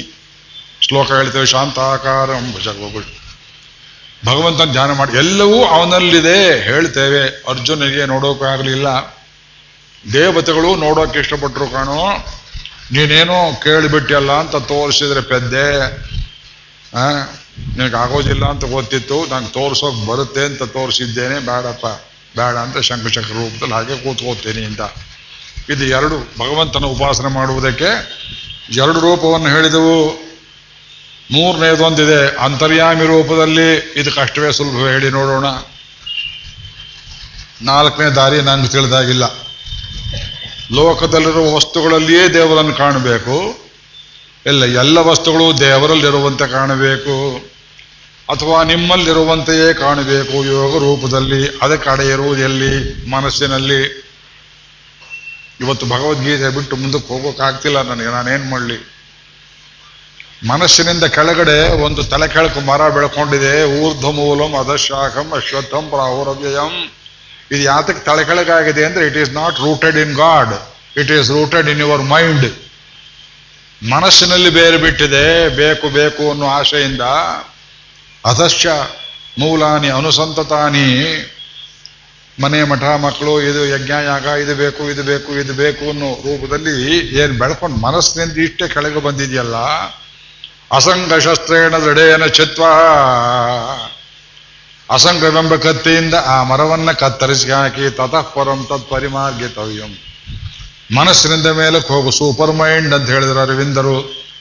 [0.81, 3.07] ಶ್ಲೋಕ ಹೇಳ್ತೇವೆ ಶಾಂತಾಕಾರಂ ಭುಜಗವಪುಷ
[4.28, 6.38] ಭಗವಂತನ ಧ್ಯಾನ ಮಾಡಿ, ಎಲ್ಲವೂ ಅವನಲ್ಲಿದೆ
[6.70, 7.24] ಹೇಳ್ತೇವೆ.
[7.52, 8.88] ಅರ್ಜುನಿಗೆ ನೋಡೋಕ್ಕಾಗಲಿಲ್ಲ
[10.04, 12.00] ದೇವತೆಗಳು ನೋಡೋಕೆ ಇಷ್ಟಪಟ್ಟರು ಕಾಣು,
[12.96, 15.68] ನೀನೇನೋ ಕೇಳಿಬಿಟ್ಟಿಯಲ್ಲ ಅಂತ ತೋರಿಸಿದ್ರೆ ಪೆದ್ದೆ.
[17.76, 21.86] ನಿನಗೆ ಆಗೋದಿಲ್ಲ ಅಂತ ಗೊತ್ತಿತ್ತು, ನಂಗೆ ತೋರಿಸೋಕೆ ಬರುತ್ತೆ ಅಂತ ತೋರಿಸಿದ್ದೇನೆ, ಬೇಡಪ್ಪ,
[22.38, 24.84] ಬೇಡ ಅಂತ ಶಂಕಚಕ್ರ ರೂಪದಲ್ಲಿ ಹಾಗೆ ಕೂತ್ಕೋತೀನಿ ಅಂತ.
[25.74, 27.90] ಇದು ಎರಡು, ಭಗವಂತನ ಉಪಾಸನೆ ಮಾಡುವುದಕ್ಕೆ
[28.82, 29.98] ಎರಡು ರೂಪವನ್ನು ಹೇಳಿದೆವು.
[31.32, 35.46] ಮೂರನೇದೊಂದಿದೆ ಅಂತರ್ಯಾಮಿ ರೂಪದಲ್ಲಿ ಇದು ಕಷ್ಟವೇ ಸುಲಭ ಹೇಳಿ ನೋಡೋಣ.
[37.62, 39.24] ನಾಲ್ಕನೇ ದಾರಿ ನನಗೆ ತಿಳಿದಾಗಿಲ್ಲ.
[40.72, 43.64] ಲೋಕದಲ್ಲಿರುವ ವಸ್ತುಗಳಲ್ಲಿಯೇ ದೇವರನ್ನು ಕಾಣಬೇಕು.
[44.46, 47.38] ಇಲ್ಲ, ಎಲ್ಲ ವಸ್ತುಗಳು ದೇವರಲ್ಲಿರುವಂತೆ ಕಾಣಬೇಕು.
[48.30, 51.60] ಅಥವಾ ನಿಮ್ಮಲ್ಲಿರುವಂತೆಯೇ ಕಾಣಬೇಕು ಯೋಗ ರೂಪದಲ್ಲಿ.
[51.62, 53.06] ಅದಕ್ಕೆ ಅಡೆ ಇರುವುದೆಲ್ಲಿ?
[53.10, 54.10] ಮನಸ್ಸಿನಲ್ಲಿ.
[55.62, 58.12] ಇವತ್ತು ಭಗವದ್ಗೀತೆ ಬಿಟ್ಟು ಮುಂದಕ್ಕೆ ಹೋಗೋಕ್ಕಾಗ್ತಿಲ್ಲ ನನಗೆ.
[58.12, 58.93] ನಾನೇನು ಮಾಡಲಿ?
[60.50, 63.54] ಮನಸ್ಸಿನಿಂದ ಕೆಳಗಡೆ ಒಂದು ತಲೆ ಕೆಳಕು ಮರ ಬೆಳ್ಕೊಂಡಿದೆ.
[63.82, 66.74] ಊರ್ಧ್ವ ಮೂಲಂ ಅಧಶಾಖಂ ಅಶ್ವತ್ಥಂ ಪ್ರಾಹುರವ್ಯಯಂ.
[67.52, 70.54] ಇದು ಯಾತಕ್ಕೆ ತಲೆ ಕೆಳಗಾಗಿದೆ ಅಂದ್ರೆ it is not rooted in God
[71.02, 72.46] it is rooted in your mind
[73.94, 75.26] ಮನಸ್ಸಿನಲ್ಲಿ ಬೇರೆ ಬಿಟ್ಟಿದೆ.
[75.62, 77.02] ಬೇಕು ಬೇಕು ಅನ್ನೋ ಆಶೆಯಿಂದ
[78.26, 78.66] ಅಧಶ್ಚ
[79.40, 80.90] ಮೂಲಾನಿ ಅನುಸಂತತಾನಿ.
[82.42, 86.78] ಮನೆ ಮಠ ಮಕ್ಕಳು, ಇದು ಯಜ್ಞ ಯಾಗ ಇದು ಬೇಕು ಇದು ಬೇಕು ಇದು ಬೇಕು ಅನ್ನೋ ರೂಪದಲ್ಲಿ
[87.22, 89.58] ಏನು ಬೆಳ್ಕೊಂಡು ಮನಸ್ಸಿನಿಂದ ಇಷ್ಟೇ ಕೆಳಗೆ ಬಂದಿದೆಯಲ್ಲ
[90.74, 92.64] ಅಸಂಗ ಶಸ್ತ್ರೇಣ ದೃಢೇನ ಚಿತ್ವ.
[94.90, 99.92] ಅಸಂಗವೆಂಬ ಕತ್ತಿಯಿಂದ ಆ ಮರವನ್ನು ಕತ್ತರಿಸಿ ಹಾಕಿ ತತಃ ಪರಂ ತತ್ ಪರಿಮಾರ್ಗಿತವ್ಯಂ.
[100.98, 103.96] ಮನಸ್ಸಿನಿಂದ ಮೇಲಕ್ಕೆ ಹೋಗು ಸೂಪರ್ ಮೈಂಡ್ ಅಂತ ಹೇಳಿದ್ರು ಅರವಿಂದರು.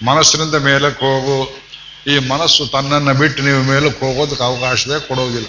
[0.04, 1.36] ಮನಸ್ಸಿನಿಂದ ಮೇಲಕ್ಕೆ ಹೋಗು
[2.06, 5.46] ಈ ಮನಸ್ಸು ತನ್ನನ್ನು ಬಿಟ್ಟು ನೀವು ಮೇಲಕ್ಕೆ ಹೋಗೋದಕ್ಕೆ ಅವಕಾಶವೇ ಕೊಡೋದಿಲ್ಲ.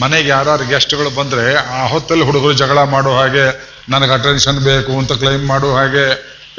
[0.00, 3.46] ಮನೆಗೆ ಯಾರು ಗೆಸ್ಟ್ಗಳು ಬಂದ್ರೆ ಆ ಹೊತ್ತಲ್ಲಿ ಹುಡುಗರು ಜಗಳ ಮಾಡೋ ಹಾಗೆ,
[3.88, 6.06] ನನಗೆ ಅಟೆನ್ಷನ್ ಬೇಕು ಅಂತ ಕ್ಲೈಮ್ ಮಾಡೋ ಹಾಗೆ,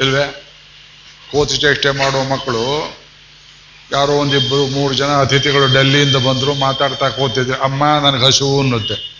[0.00, 0.47] ಇಲ್ವೇ?
[1.32, 2.96] ಕೋತಿ ಚೇಷ್ಟೆ ಮಾಡೋ ಮಕ್ಕಳು,
[3.92, 9.18] ಯಾರೋ ಒಂದಿಬ್ಬರು ಮೂರು ಜನ ಅತಿಥಿಗಳು ಡೆಲ್ಲಿಯಿಂದ ಬಂದರು, ಮಾತಾಡ್ತಾ ಕೂತಿದ್ರು, ಅಮ್ಮ, ನನಗೆ ಹಸಿವು ಅನ್ನುತ್ತೆ.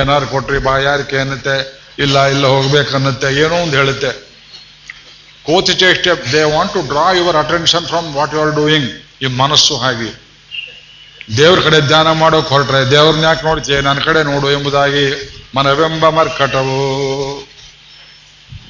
[0.00, 1.84] ಏನಾರು ಕೊಟ್ರಿ ಬಾಯಾರಿಕೆ ಅನ್ನತ್ತೆ?
[1.98, 3.34] ಇಲ್ಲ ಇಲ್ಲ, ಹೋಗ್ಬೇಕನ್ನತ್ತೆ.
[3.34, 4.34] ಏನೋ ಒಂದು ಹೇಳುತ್ತೆ.
[5.46, 8.90] ಕೋತಿ ಚೇಷ್ಟೆ they want to draw your attention from what you are doing
[9.22, 10.24] ಈ ಮನಸ್ಸು ಹಾಗೆ.
[11.36, 13.80] ದೇವ್ರ ಕಡೆ ಧ್ಯಾನ ಮಾಡೋಕೆ ಹೊರಟ್ರೆ, ದೇವ್ರನ್ನ ಯಾಕೆ ನೋಡ್ತೀಯ?
[13.80, 17.53] ನನ್ನ ಕಡೆ ನೋಡು ಎಂಬುದಾಗಿ ಮನವೆಂಬ ಮರ್ಕಟವು.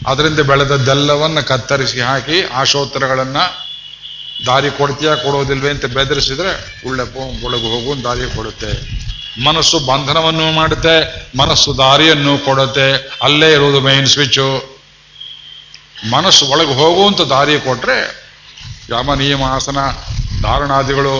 [0.06, 3.36] ಅದರಿಂದ ಬೆಳೆದದ್ದೆಲ್ಲವನ್ನ ಕತ್ತರಿಸಿ ಹಾಕಿ ಆಶೋತ್ತರಗಳನ್ನ
[4.46, 6.52] ದಾರಿ ಕೊಡ್ತೀಯಾ ಕೊಡೋದಿಲ್ವೇ ಅಂತ ಬೆದರಿಸಿದ್ರೆ
[6.88, 7.02] ಉಳ್ಳೆ
[7.46, 8.70] ಒಳಗೆ ಹೋಗು ದಾರಿ ಕೊಡುತ್ತೆ.
[9.44, 10.96] ಮನಸ್ಸು ಬಂಧನವನ್ನು ಮಾಡುತ್ತೆ,
[11.38, 12.88] ಮನಸ್ಸು ದಾರಿಯನ್ನು ಕೊಡುತ್ತೆ.
[13.22, 14.48] ಅಲ್ಲೇ ಇರುವುದು ಮೈನ್ ಸ್ವಿಚ್ಚು
[16.10, 17.98] ಮನಸ್ಸು ಒಳಗೆ ಹೋಗುವಂತ ದಾರಿ ಕೊಟ್ರೆ
[18.90, 19.78] ಯಮ, ನಿಯಮ, ಆಸನ,
[20.42, 21.16] ಧಾರಣಾದಿಗಳು,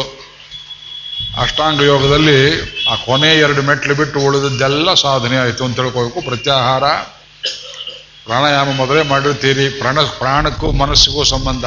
[1.42, 2.38] ಅಷ್ಟಾಂಗ ಯೋಗದಲ್ಲಿ
[2.86, 6.84] ಆ ಕೊನೆ ಎರಡು ಮೆಟ್ಲು ಬಿಟ್ಟು ಉಳಿದದ್ದೆಲ್ಲ ಸಾಧನೆ ಆಯಿತು ಅಂತ ತಿಳ್ಕೋಬೇಕು ಪ್ರತ್ಯಾಹಾರ
[8.24, 9.68] ಪ್ರಾಣಾಯಾಮ ಮೊದಲೇ ಮಾಡಿರ್ತೀರಿ.
[9.68, 11.64] ಪ್ರಾಣ, ಪ್ರಾಣಕ್ಕೂ ಮನಸ್ಸಿಗೂ ಸಂಬಂಧ.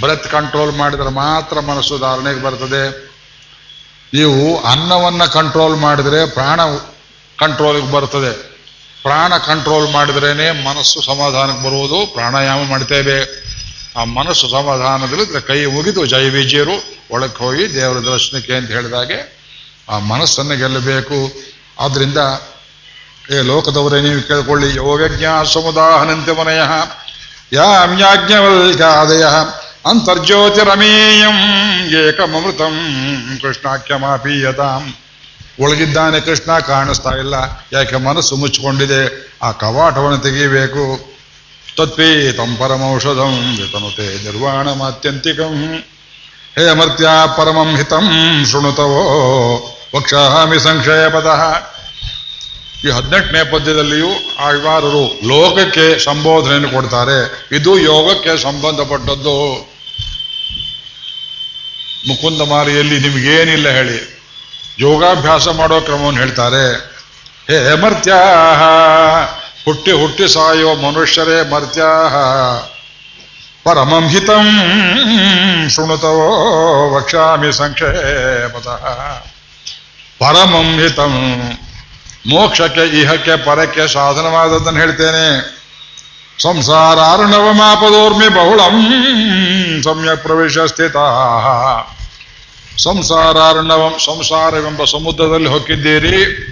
[0.00, 3.12] ಬ್ರೆತ್ ಕಂಟ್ರೋಲ್ ಮಾಡಿದರೆ ಮಾತ್ರ ಮನಸ್ಸು ಧಾರಣೆಗೆ ಬರ್ತದೆ.
[4.14, 6.60] ನೀವು ಅನ್ನವನ್ನು ಕಂಟ್ರೋಲ್ ಮಾಡಿದ್ರೆ ಪ್ರಾಣ
[7.38, 8.52] ಕಂಟ್ರೋಲ್ಗೆ ಬರ್ತದೆ.
[9.02, 12.14] ಪ್ರಾಣ ಕಂಟ್ರೋಲ್ ಮಾಡಿದ್ರೇನೆ ಮನಸ್ಸು ಸಮಾಧಾನಕ್ಕೆ ಬರುವುದು.
[12.14, 13.18] ಪ್ರಾಣಾಯಾಮ ಮಾಡ್ತೇವೆ
[13.96, 16.76] ಆ ಮನಸ್ಸು ಸಮಾಧಾನದಲ್ಲಿ ಕೈ ಮುಗಿದು ಜೈ ವಿಜಯರು
[17.10, 19.18] ಒಳಕ್ಕೆ ಹೋಗಿ ದೇವರ ದರ್ಶನಕ್ಕೆ ಅಂತ ಹೇಳಿದಾಗೆ
[19.88, 21.32] ಆ ಮನಸ್ಸನ್ನು ಗೆಲ್ಲಬೇಕು.
[21.80, 22.18] ಆದ್ರಿಂದ
[23.30, 24.76] ಏ ಲೋಕದವರೇ, ನೀವು ಕೇಳ್ಕೊಳ್ಳಿ.
[24.76, 26.62] ಯೋಗಜ್ಞ ಸಮುದಾಹನಂತೆ ಮನೆಯ
[27.52, 29.24] ಯಾಮ್ಯಾಜ್ಞವಲ್ಕಾದಯ
[29.90, 31.38] ಅಂತರ್ಜ್ಯೋತಿರಮೇಯಂ
[32.08, 32.76] ಏಕಮೃತಂ
[33.42, 34.94] ಕೃಷ್ಣಾಖ್ಯಮಾಪೀಯತಾಂ.
[35.60, 37.34] ಒಳಗಿದ್ದಾನೆ ಕೃಷ್ಣ, ಕಾಣಿಸ್ತಾ ಇಲ್ಲ.
[37.72, 39.32] ಯಾಕೆ ಮನಸ್ಸು ಮುಚ್ಚಿಕೊಂಡಿದೆ?
[39.42, 41.12] ಆ ಕವಾಟವನ್ನು ತೆಗೀಬೇಕು
[41.76, 45.84] ತತ್ಪೀತಂ ಪರಮೌಷಧಂ ವಿತನುತೆ ನಿರ್ವಾಣಮತ್ಯಂತಿಕಂ.
[46.56, 47.06] ಹೇ ಅಮರ್ತ್ಯ
[47.36, 48.06] ಪರಮಂ ಹಿತಂ
[48.50, 49.04] ಶೃಣುತವೋ.
[49.96, 51.62] ವಕ್ಷಾಮಿ ಸಂಕ್ಷೇಪದ ಪದಃ
[52.86, 54.08] ಈ ಹದಿನೆಂಟನೇ ಪದ್ಯದಲ್ಲಿಯೂ
[54.46, 57.18] ಆಳ್ವಾರರು ಲೋಕಕ್ಕೆ ಸಂಬೋಧನೆಯನ್ನು ಕೊಡ್ತಾರೆ.
[57.56, 59.36] ಇದು ಯೋಗಕ್ಕೆ ಸಂಬಂಧಪಟ್ಟದ್ದು.
[62.08, 63.98] ಮುಕುಂದ ಮಾರಿಯಲ್ಲಿ ನಿಮಗೇನಿಲ್ಲ ಹೇಳಿ.
[64.78, 66.64] ಯೋಗಾಭ್ಯಾಸ ಮಾಡೋ ಕ್ರಮವನ್ನು ಹೇಳ್ತಾರೆ.
[67.48, 68.18] ಹೇ ಮರ್ತ್ಯಾ
[69.64, 71.90] ಹುಟ್ಟಿ ಹುಟ್ಟಿ ಸಾಯೋ ಮನುಷ್ಯರೇ ಮರ್ತ್ಯಾ
[73.64, 74.46] ಪರಮಂ ಹಿತಂ
[75.74, 76.28] ಶೃಣುತವೋ
[76.94, 78.84] ವಕ್ಷಾಮಿ ಸಂಕ್ಷೇಪತಃ.
[80.20, 81.14] ಪರಮಂ ಹಿತಂ
[82.26, 85.62] ಮೋಕ್ಷಕ್ಕೆ, ಇಹಕ್ಕೆ, ಪರಕ್ಕೆ ಸಾಧನವಾದದ್ದನ್ನು ಹೇಳ್ತೇನೆ.
[86.42, 88.76] ಸಂಸಾರಾರ್ಣವ ಮಾಪದೋರ್ಮಿ ಬಹುಳಂ,
[89.82, 90.96] ಸಮ್ಯಕ್ ಪ್ರವೇಶ ಸ್ಥಿತ.
[92.82, 96.48] ಸಂಸಾರಾರ್ಣವಂ ಸಂಸಾರವೆಂಬ ಸಮುದ್ರದಲ್ಲಿ ಹೊಕ್ಕಿದ್ದೀರಿ.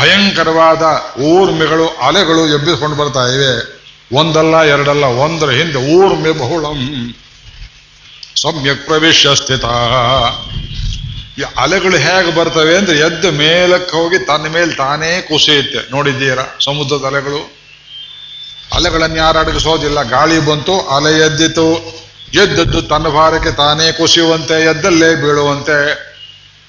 [0.00, 0.82] ಭಯಂಕರವಾದ
[1.20, 3.78] ಊರ್ಮಿಗಳು, ಅಲೆಗಳು ಎಬ್ಬಿಸ್ಕೊಂಡು ಬರ್ತಾ ಇವೆ.
[4.12, 7.14] ಒಂದಲ್ಲ, ಎರಡಲ್ಲ, ಒಂದರ ಹಿಂದೆ ಊರ್ಮೆ ಬಹುಳಂ,
[8.42, 9.64] ಸಮ್ಯಕ್ ಪ್ರವೇಶ ಸ್ಥಿತ.
[11.38, 17.58] ಈ ಅಲೆಗಳು ಹೇಗೆ ಬರ್ತವೆ ಅಂದ್ರೆ ಎದ್ದು ಮೇಲಕ್ಕೆ ಹೋಗಿ ತನ್ನ ಮೇಲೆ ತಾನೇ ಕುಸಿಯುತ್ತೆ ನೋಡಿದ್ದೀರಾ ಸಮುದ್ರದ ಅಲೆಗಳು?
[18.74, 21.98] ಅಲೆಗಳನ್ನು ಯಾರು ಅಡಗಿಸೋದಿಲ್ಲ ಗಾಳಿ ಬಂತು, ಅಲೆ ಎದ್ದಿತು.
[22.34, 26.08] ಎದ್ದದ್ದು ತನ್ನ ಭಾರಕ್ಕೆ ತಾನೇ ಕುಸಿಯುವಂತೆ, ಎದ್ದಲ್ಲೇ ಬೀಳುವಂತೆ.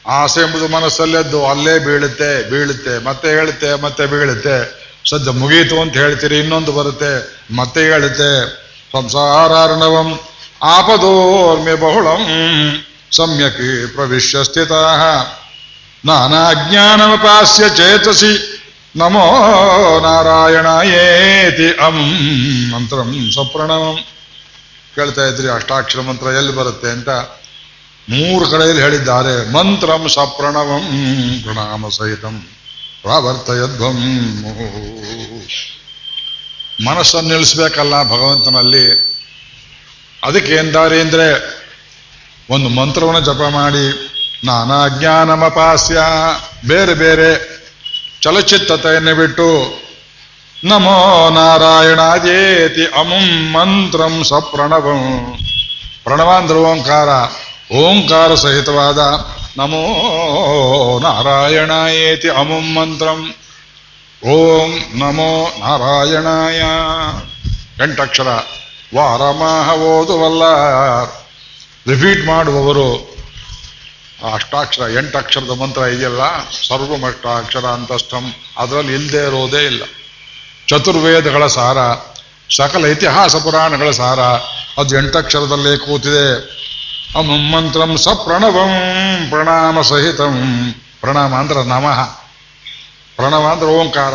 [0.07, 4.89] ಆಸೆ ಎಂಬುದು ಮನಸ್ಸಲ್ಲೆದ್ದು ಅಲ್ಲೇ ಬೀಳುತ್ತೆ ಬೀಳುತ್ತೆ, ಮತ್ತೆ ಹೇಳುತ್ತೆ, ಮತ್ತೆ ಬೀಳುತ್ತೆ.
[5.09, 8.31] ಸದ್ಯ ಮುಗೀತು ಅಂತ ಹೇಳ್ತೀರಿ, ಇನ್ನೊಂದು ಬರುತ್ತೆ, ಮತ್ತೆ ಹೇಳುತ್ತೆ.
[8.93, 10.19] ಸಂಸಾರಾರ್ಣವಂ
[10.63, 12.21] ಆಪದೋರ್ಮೆ ಬಹುಳಂ.
[13.17, 13.61] ಸಮ್ಯಕ್
[13.95, 14.73] ಪ್ರವಿಶ್ಯ ಸ್ಥಿತ
[16.03, 18.33] ನಾನಾಜ್ಞಾನಮಪಾಸ್ಯ ಚೇತಸಿ
[18.95, 19.25] ನಮೋ
[20.05, 21.97] ನಾರಾಯಣಾಯೇತಿ ಅಂ
[22.73, 23.97] ಮಂತ್ರಂ ಸಪ್ರಣವಂ
[24.95, 27.09] ಕೇಳ್ತಾ ಇದ್ರಿ, ಅಷ್ಟಾಕ್ಷರ ಮಂತ್ರ ಎಲ್ಲಿ ಬರುತ್ತೆ ಅಂತ?
[28.07, 30.85] ಮೂರು ಕಡೆಯಲ್ಲಿ ಹೇಳಿದ್ದಾರೆ, ಮಂತ್ರಂ ಸಪ್ರಣವಂ
[31.43, 32.35] ಪ್ರಣಾಮ ಸಹಿತಂ
[33.03, 33.99] ಪ್ರಾವರ್ತಯಧ್ವಂ
[36.87, 38.85] ಮನಸ್ಸನ್ನು ನಿಲ್ಲಿಸ್ಬೇಕಲ್ಲ ಭಗವಂತನಲ್ಲಿ.
[40.23, 41.27] ಅದಕ್ಕೆ ಏನ್ ದಾರಿ ಅಂದ್ರೆ
[42.49, 44.11] ಒಂದು ಮಂತ್ರವನ್ನು ಜಪ ಮಾಡಿ,
[44.45, 45.99] ನಾನಾ ಜ್ಞಾನಮಪಾಸ್ಯ,
[46.67, 47.59] ಬೇರೆ ಬೇರೆ
[48.21, 49.79] ಚಲಚಿತ್ತತೆಯನ್ನು ಬಿಟ್ಟು,
[50.63, 55.35] ನಮೋ ನಾರಾಯಣಾದೇತಿ ಅಮುಂ ಮಂತ್ರಂ ಸಪ್ರಣವಂ
[56.03, 57.09] ಪ್ರಣವ ಅಂದ್ರೆ ಓಂಕಾರ
[57.75, 58.97] ಓಂಕಾರ ಸಹಿತವಾದ
[59.57, 63.33] ನಮೋ ನಾರಾಯಣಾಯೇತಿ ಅಮುಂ ಮಂತ್ರಂ.
[64.29, 66.61] ಓಂ ನಮೋ ನಾರಾಯಣಾಯ.
[67.83, 68.27] ಎಂಟಕ್ಷರ
[68.95, 70.43] ವಾರಮಾಹ ಓದುವಲ್ಲ
[71.87, 73.19] ರಿಪೀಟ್ ಮಾಡುವವರು
[74.33, 76.49] ಅಷ್ಟಾಕ್ಷರ, ಎಂಟಕ್ಷರದ ಮಂತ್ರ ಇದೆಯಲ್ಲ?
[76.67, 78.33] ಸರ್ವಮಷ್ಟಾಕ್ಷರ ಅಂತಸ್ಥಂ.
[78.57, 79.83] ಅದರಲ್ಲಿ ಇಲ್ಲದೆ ಇರೋದೇ ಇಲ್ಲ.
[80.67, 81.77] ಚತುರ್ವೇದಗಳ ಸಾರ,
[82.55, 84.19] ಸಕಲ ಇತಿಹಾಸ ಪುರಾಣಗಳ ಸಾರ,
[84.81, 86.59] ಅದು ಎಂಟಕ್ಷರದಲ್ಲೇ ಕೂತಿದೆ.
[87.51, 88.73] ಮಂತ್ರಂ ಪ್ರಣವಂ,
[89.29, 90.75] ಪ್ರಣಾಮ ಸಹಿತಂ.
[91.01, 92.03] ಪ್ರಣಾಮ ಅಂದ್ರೆ ನಮಃ.
[93.15, 94.13] ಪ್ರಣವ ಅಂದ್ರೆ ಓಂಕಾರ.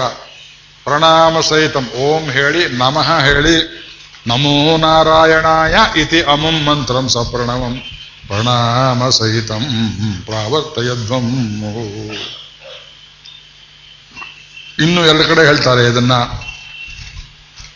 [0.85, 1.89] ಪ್ರಣಾಮ ಸಹಿತಂ.
[1.89, 3.85] ಓಂ ಹೇಳಿ, ನಮಃ ಹೇಳಿ
[4.27, 7.75] ನಮೋ ನಾರಾಯಣಾಯ ಇತಿ ಅಮಂ ಮಂತ್ರಂ ಸಪ್ರಣವಂ
[8.29, 9.65] ಪ್ರಣಾಮ ಸಹಿತಂ
[10.27, 11.27] ಪ್ರಾವರ್ತಯಧ್ವಂ.
[14.79, 16.15] ಇನ್ನು ಎರಡು ಕಡೆ ಹೇಳ್ತಾರೆ ಇದನ್ನ.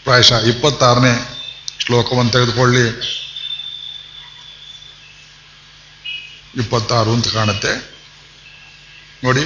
[0.04, 1.12] ಪ್ರಾಯಶಃ ಇಪ್ಪತ್ತಾರನೇ
[1.78, 2.84] ಶ್ಲೋಕವನ್ನು ತೆಗೆದುಕೊಳ್ಳಿ.
[6.56, 7.72] ಇಪ್ಪತ್ತಾರು ಅಂತ ಕಾಣುತ್ತೆ.
[9.24, 9.42] ನೋಡಿ,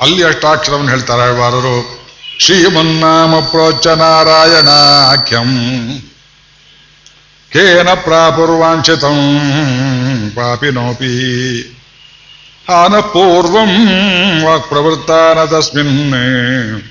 [0.00, 1.22] ಅಲ್ಲಿ ಅಷ್ಟಾಕ್ಷರವನ್ನು ಹೇಳ್ತಾರೆ.
[1.22, 1.76] ಆಳ್ವಾರರು
[2.40, 5.50] ಶ್ರೀಮನ್ನಾಮ ಪ್ರೋಚ ನಾರಾಯಣಾಖ್ಯಂ.
[7.52, 9.16] ಕೇನ ಪ್ರಾಪುರ್ವಾಂಚಿತಂ
[10.36, 11.12] ಪಾಪಿನೋಪಿ
[12.68, 13.72] ಹಾನ ಪೂರ್ವಂ
[14.44, 16.82] ವಾಕ್ಪ್ರವೃತ್ತಾನ ತಸ್ಮಿನ್,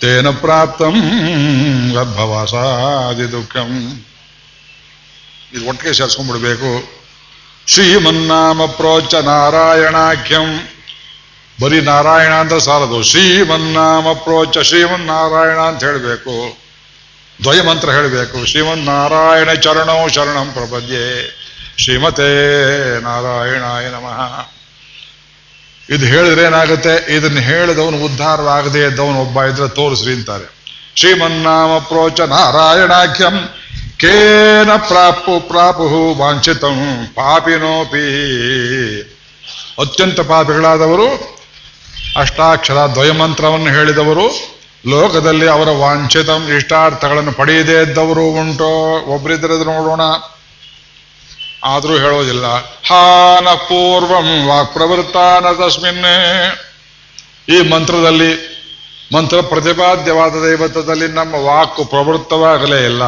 [0.00, 1.00] ತೇನ ಪ್ರಾಪ್ತಂ
[1.94, 4.04] ಗರ್ಭವಾಸಾದಿ ದುಃಖಂ.
[5.52, 7.00] ಇದು ಒಟ್ಟಿಗೆ ಸೇರಿಸ್ಕೊಂಡ್ಬಿಡ್ಬೇಕು.
[7.66, 10.68] ಶ್ರೀಮನ್ನಾಮ ಪ್ರೋಚ ನಾರಾಯಣಾಖ್ಯಂ.
[11.62, 13.02] ಬರೀ ನಾರಾಯಣ ಅಂತ ಸಾಲದು.
[13.02, 16.67] ಶ್ರೀಮನ್ನಾಮ ಪ್ರೋಚ ಶ್ರೀಮನ್ನಾರಾಯಣ ಅಂತ ಹೇಳಬೇಕು.
[17.42, 18.46] ದ್ವಯ ಮಂತ್ರ ಹೇಳಬೇಕು.
[18.46, 21.38] ಶ್ರೀಮನ್ನಾರಾಯಣ ಚರಣೋ ಶರಣಂ ಪ್ರಪದ್ಯೆ.
[21.78, 22.28] ಶ್ರೀಮತೆ
[23.00, 24.48] ನಾರಾಯಣಾಯ ನಮಃ.
[25.94, 27.16] ಇದು ಹೇಳಿದ್ರೆ ಏನಾಗುತ್ತೆ?
[27.16, 30.50] ಇದನ್ನು ಹೇಳಿದವನು ಉದ್ಧಾರವಾಗದೇ ಇದ್ದವನು ಒಬ್ಬ ಇದ್ರೆ ತೋರಿಸ್ರಿ ಅಂತಾರೆ.
[30.96, 33.54] ಶ್ರೀಮನ್ನಾಮ ಪ್ರೋಚ ನಾರಾಯಣಾಖ್ಯಂ.
[33.96, 37.98] ಕೇನ ಪ್ರಾಪು ಪ್ರಾಪು ವಾಂಛಿತಂ ಪಾಪಿನೋಪಿ.
[39.80, 41.38] ಅತ್ಯಂತ ಪಾಪಿಗಳಾದವರು
[42.16, 44.57] ಅಷ್ಟಾಕ್ಷರ ದ್ವಯಮಂತ್ರವನ್ನು ಹೇಳಿದವರು.
[44.86, 49.00] ಲೋಕದಲ್ಲಿ ಅವರ ವಾಂಛಿತಂ ಇಷ್ಟಾರ್ಥಗಳನ್ನು ಪಡೆಯದೇ ಇದ್ದವರು ಉಂಟೋ.
[49.00, 50.00] ಒಬ್ಬರಿದ್ರೆ ನೋಡೋಣ.
[51.64, 52.46] ಆದರೂ ಹೇಳೋದಿಲ್ಲ.
[52.64, 56.04] ಹಾನ ಪೂರ್ವಂ ವಾಕ್ ಪ್ರವೃತ್ತಾನ ತಸ್ಮಿನ್
[57.48, 58.58] ಈ ಮಂತ್ರದಲ್ಲಿ,
[59.16, 63.02] ಮಂತ್ರ ಪ್ರತಿಪಾದ್ಯವಾದ ದೈವತ್ವದಲ್ಲಿ ನಮ್ಮ ವಾಕು ಪ್ರವೃತ್ತವಾಗಲೇ ಇಲ್ಲ.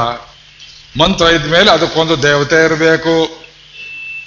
[1.00, 3.42] ಮಂತ್ರ ಇದ್ಮೇಲೆ ಅದಕ್ಕೊಂದು ದೇವತೆ ಇರಬೇಕು.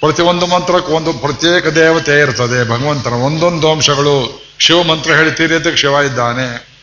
[0.00, 2.70] ಪ್ರತಿಯೊಂದು ಮಂತ್ರಕ್ಕೂ ಒಂದು ಪ್ರತ್ಯೇಕ ದೇವತೆ ಇರ್ತದೆ.
[2.70, 4.42] ಭಗವಂತನ ಒಂದೊಂದು ಅಂಶಗಳು.
[4.58, 6.73] ಶಿವ ಮಂತ್ರ ಹೇಳ್ತೀರಿ ಶಿವ ಇದ್ದಾನೆ.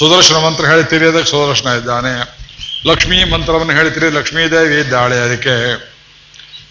[0.00, 2.12] ಸುದರ್ಶನ ಮಂತ್ರ ಹೇಳ್ತೀರಿ, ಅದಕ್ಕೆ ಸುದರ್ಶನ ಇದ್ದಾನೆ.
[2.88, 5.54] ಲಕ್ಷ್ಮೀ ಮಂತ್ರವನ್ನು ಹೇಳ್ತೀರಿ, ಲಕ್ಷ್ಮೀ ದೇವಿ ಇದ್ದಾಳೆ ಅದಕ್ಕೆ.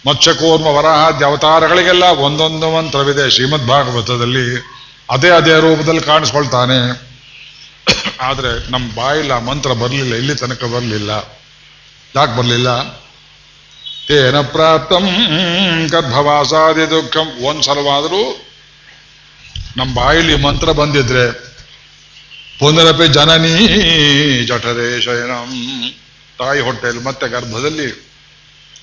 [0.06, 4.46] ಮತ್ಸ್ಯಕೂರ್ಮ ವರಹ ಅವತಾರಗಳಿಗೆಲ್ಲ ಒಂದೊಂದು ಮಂತ್ರವಿದೆ ಶ್ರೀಮದ್ ಭಾಗವತದಲ್ಲಿ
[5.10, 6.78] ಅದೇ ಅದೇ ರೂಪದಲ್ಲಿ ಕಾಣಿಸ್ಕೊಳ್ತಾನೆ.
[8.20, 11.10] ಆದರೆ ನಮ್ಮ ಬಾಯಿಲ್ಲ ಮಂತ್ರ ಬರಲಿಲ್ಲ, ಇಲ್ಲಿ ತನಕ ಬರಲಿಲ್ಲ.
[12.16, 12.70] ಯಾಕೆ ಬರಲಿಲ್ಲ?
[14.06, 15.06] ತೇನ ಪ್ರಾಪ್ತಂ
[15.90, 17.28] ಗರ್ಭವಾಸಾದಿ ದುಃಖಂ.
[17.44, 18.22] ಒಂದ್ ಸಲವಾದರೂ
[19.76, 21.49] ನಮ್ಮ ಬಾಯಲ್ಲಿ ಮಂತ್ರ ಬಂದಿದ್ರೆ
[22.60, 23.66] ಪುನರಪಿ ಜನನೀ
[24.44, 25.90] ಜಠರೇ ಶಯನಂ.
[26.38, 27.90] ತಾಯಿ ಹೊಟ್ಟೆಯಲ್ಲಿ ಮತ್ತೆ ಗರ್ಭದಲ್ಲಿ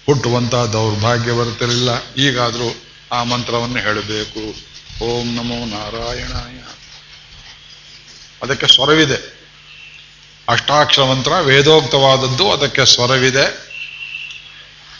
[0.06, 1.90] ಹುಟ್ಟುವಂತಹ ದೌರ್ಭಾಗ್ಯ ಬರುತ್ತಿರಲಿಲ್ಲ.
[2.13, 2.76] ಈಗಾದರೂ
[3.12, 4.40] ಆ ಮಂತ್ರವನ್ನು ಹೇಳಬೇಕು.
[5.06, 6.54] ಓಂ ನಮೋ ನಾರಾಯಣಾಯ.
[8.44, 9.38] ಅದಕ್ಕೆ ಸ್ವರವಿದೆ.
[10.50, 13.68] ಅಷ್ಟಾಕ್ಷರ ಮಂತ್ರ ವೇದೋಕ್ತವಾದದ್ದು, ಅದಕ್ಕೆ ಸ್ವರವಿದೆ.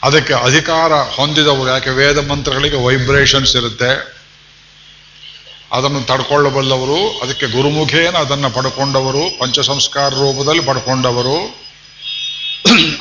[0.04, 1.90] ಅದಕ್ಕೆ ಅಧಿಕಾರ ಹೊಂದಿದವರು ಯಾಕೆ?
[1.90, 4.17] ವೇದ ಮಂತ್ರಗಳಿಗೆ ವೈಬ್ರೇಷನ್ಸ್ ಇರುತ್ತೆ.
[5.74, 11.68] ಅದನ್ನು ತಡ್ಕೊಳ್ಳಬಲ್ಲವರು, ಅದಕ್ಕೆ ಗುರುಮುಖೇನ ಅದನ್ನು ಪಡ್ಕೊಂಡವರು, ಪಂಚಸಂಸ್ಕಾರ ರೂಪದಲ್ಲಿ ಪಡ್ಕೊಂಡವರು.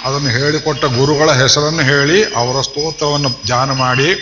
[0.04, 4.14] ಅದನ್ನು ಹೇಳಿಕೊಟ್ಟ ಗುರುಗಳ ಹೆಸರನ್ನು ಹೇಳಿ, ಅವರ ಸ್ತೋತ್ರವನ್ನು ಧ್ಯಾನ ಮಾಡಿ,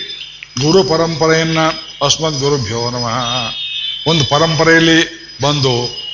[0.63, 1.59] ಗುರು ಪರಂಪರೆಯನ್ನ
[2.05, 3.55] ಅಸ್ಮದ್ ಗುರುಭ್ಯೋ ನಮಃ.
[4.11, 6.05] ಒಂದು ಪರಂಪರೆಯಲ್ಲಿ ಬಂದು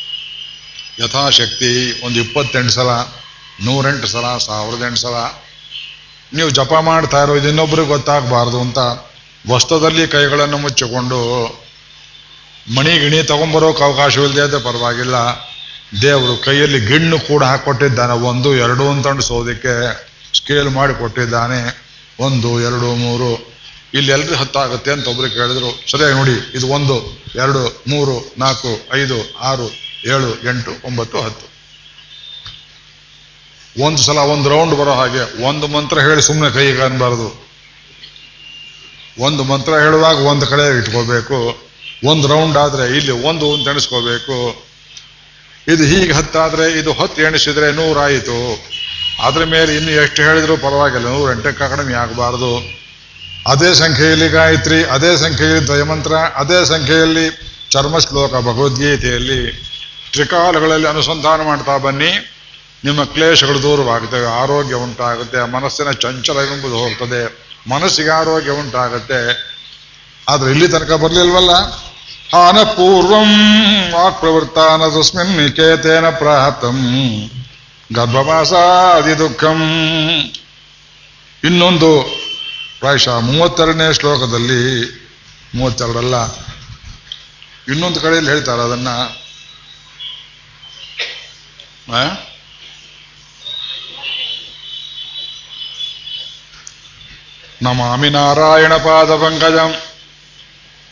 [1.04, 2.88] ಯಥಾಶಕ್ತಿ ಒಂದು ಇಪ್ಪತ್ತೆಂಟು ಸಲ,
[3.64, 5.16] ನೂರೆಂಟು ಸಲ ಸಾವಿರದ ಎಂಟು ಸಲ,
[6.34, 8.78] ನೀವು ಜಪ ಮಾಡ್ತಾ ಇರೋ ಇನ್ನೊಬ್ರಿಗೆ ಗೊತ್ತಾಗಬಾರ್ದು ಅಂತ,
[9.50, 11.20] ವಸ್ತ್ರದಲ್ಲಿ ಕೈಗಳನ್ನು ಮುಚ್ಚಿಕೊಂಡು
[12.68, 15.14] ಮಣಿ ಗಿಣಿ ತಗೊಂಬರೋಕೆ ಅವಕಾಶವಿಲ್ಲದೆ ಇದ್ದರೆ ಪರವಾಗಿಲ್ಲ.
[16.02, 18.12] ದೇವರು ಕೈಯಲ್ಲಿ ಗಿಣ್ಣು ಕೂಡ ಹಾಕೊಟ್ಟಿದ್ದಾನೆ.
[18.12, 19.92] ಒಂದು, ಎರಡು ಅಂತಂಡು ಸೋದಕ್ಕೆ
[20.36, 21.90] ಸ್ಕೇಲ್ ಮಾಡಿ ಕೊಟ್ಟಿದ್ದಾನೆ.
[22.20, 23.50] ಒಂದು, ಎರಡು, ಮೂರು.
[23.94, 25.90] ಇಲ್ಲಿ ಎಲ್ರಿ ಹತ್ತಾಗುತ್ತೆ ಅಂತ ಒಬ್ರು ಕೇಳಿದ್ರು.
[25.90, 29.70] ಸರಿಯಾಗಿ ನೋಡಿ, ಇದು ಒಂದು, ಎರಡು, ಮೂರು, ನಾಲ್ಕು, ಐದು, ಆರು,
[30.06, 31.50] ಏಳು, ಎಂಟು, ಒಂಬತ್ತು, ಹತ್ತು.
[33.82, 37.46] ಒಂದು ಸಲ ಒಂದು ರೌಂಡ್ ಬರೋ ಹಾಗೆ ಒಂದು ಮಂತ್ರ ಹೇಳಿ ಸುಮ್ಮನೆ ಕೈಗೆ ಕಾಣಬಾರದು.
[39.18, 41.69] ಒಂದು ಮಂತ್ರ ಹೇಳುವಾಗ ಒಂದು ಕಡೆ ಇಟ್ಕೋಬೇಕು.
[42.04, 44.66] ಒಂದು ರೌಂಡ್ ಆದರೆ ಇಲ್ಲಿ ಒಂದು ಅಂತ ಎಣಿಸ್ಕೋಬೇಕು.
[45.68, 48.64] ಇದು ಹೀಗೆ ಹತ್ತಾದ್ರೆ ಇದು ಹತ್ತು ಎಣಿಸಿದ್ರೆ ನೂರಾಯಿತು.
[49.26, 52.80] ಅದ್ರ ಮೇಲೆ ಇನ್ನು ಎಷ್ಟು ಹೇಳಿದ್ರು ಪರವಾಗಿಲ್ಲ ನೂರು ಎಂಟಕ್ಕೆ ಕಡಿಮೆ ಆಗಬಾರ್ದು.
[53.48, 57.26] ಅದೇ ಸಂಖ್ಯೆಯಲ್ಲಿ ಗಾಯತ್ರಿ, ಅದೇ ಸಂಖ್ಯೆಯಲ್ಲಿ ದ್ವಯಮಂತ್ರ ಅದೇ ಸಂಖ್ಯೆಯಲ್ಲಿ
[57.70, 59.52] ಚರ್ಮ ಶ್ಲೋಕ ಭಗವದ್ಗೀತೆಯಲ್ಲಿ
[60.12, 62.12] ತ್ರಿಕಾಲಗಳಲ್ಲಿ ಅನುಸಂಧಾನ ಮಾಡ್ತಾ ಬನ್ನಿ.
[62.84, 67.50] ನಿಮ್ಮ ಕ್ಲೇಶಗಳು ದೂರವಾಗುತ್ತವೆ ಆರೋಗ್ಯ ಉಂಟಾಗುತ್ತೆ ಮನಸ್ಸಿನ ಚಂಚಲ ಎಂಬುದು ಹೋಗ್ತದೆ.
[67.68, 69.50] ಮನಸ್ಸಿಗೆ ಆರೋಗ್ಯ ಉಂಟಾಗುತ್ತೆ.
[70.28, 71.50] ಆದರೆ ಇಲ್ಲಿ ತನಕ ಬರಲಿಲ್ವಲ್ಲ?
[72.32, 73.30] ಹಾನ ಪೂರ್ವಂ
[73.92, 76.78] ವಾಕ್ ಪ್ರವೃತ್ತಾನ ತಸ್ಮಿನ್ ನಿಕೇತೇನ ಪ್ರಾಹತಂ.
[77.90, 79.60] ಗರ್ಭವಾಸಾದಿ ದುಃಖಂ.
[81.44, 81.90] ಇನ್ನೊಂದು
[82.80, 84.62] ಪ್ರಾಯಶಃ ಮೂವತ್ತೆರಡನೇ ಶ್ಲೋಕದಲ್ಲಿ,
[85.54, 86.16] ಮೂವತ್ತೆರಡಲ್ಲ,
[87.72, 88.88] ಇನ್ನೊಂದು ಕಡೆಯಲ್ಲಿ ಹೇಳ್ತಾರೆ ಅದನ್ನ.
[97.62, 99.70] ನಮಾಮಿ ನಾರಾಯಣ ಪಾದ ಪಂಕಜಂ.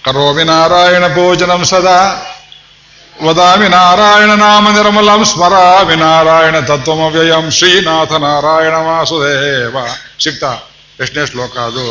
[0.08, 1.98] ಕರೋಮಿ ನಾರಾಯಣ ಭೋಜನಂ ಸದಾ
[3.24, 9.76] ವದಾಮಿ ನಾರಾಯಣ ನಾಮ ನಿರ್ಮಲಂ ಸ್ಮರಾಮಿ ನಾರಾಯಣ ತತ್ವಮವ್ಯಯಂ ಶ್ರೀನಾಥ ನಾರಾಯಣ ವಾಸುದೇವ
[10.20, 10.50] ಸಿಕ್ತಾ
[11.00, 11.86] ಎಷ್ಟನೇ ಶ್ಲೋಕ ಅದು?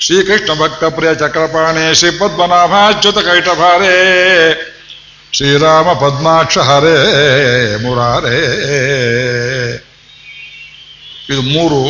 [0.00, 3.94] ಶ್ರೀಕೃಷ್ಣ ಭಕ್ತ ಪ್ರಿಯ ಚಕ್ರಪಾಣಿ ಶ್ರೀ ಪದ್ಮನಾಭಾಚ್ಯುತ ಕೈಟಭಾರೇ
[5.32, 6.96] ಶ್ರೀರಾಮ ಪದ್ಮಾಕ್ಷ ಹರೇ
[7.82, 8.38] ಮುರಾರೇ।
[11.30, 11.80] ಇದು ಮೂರು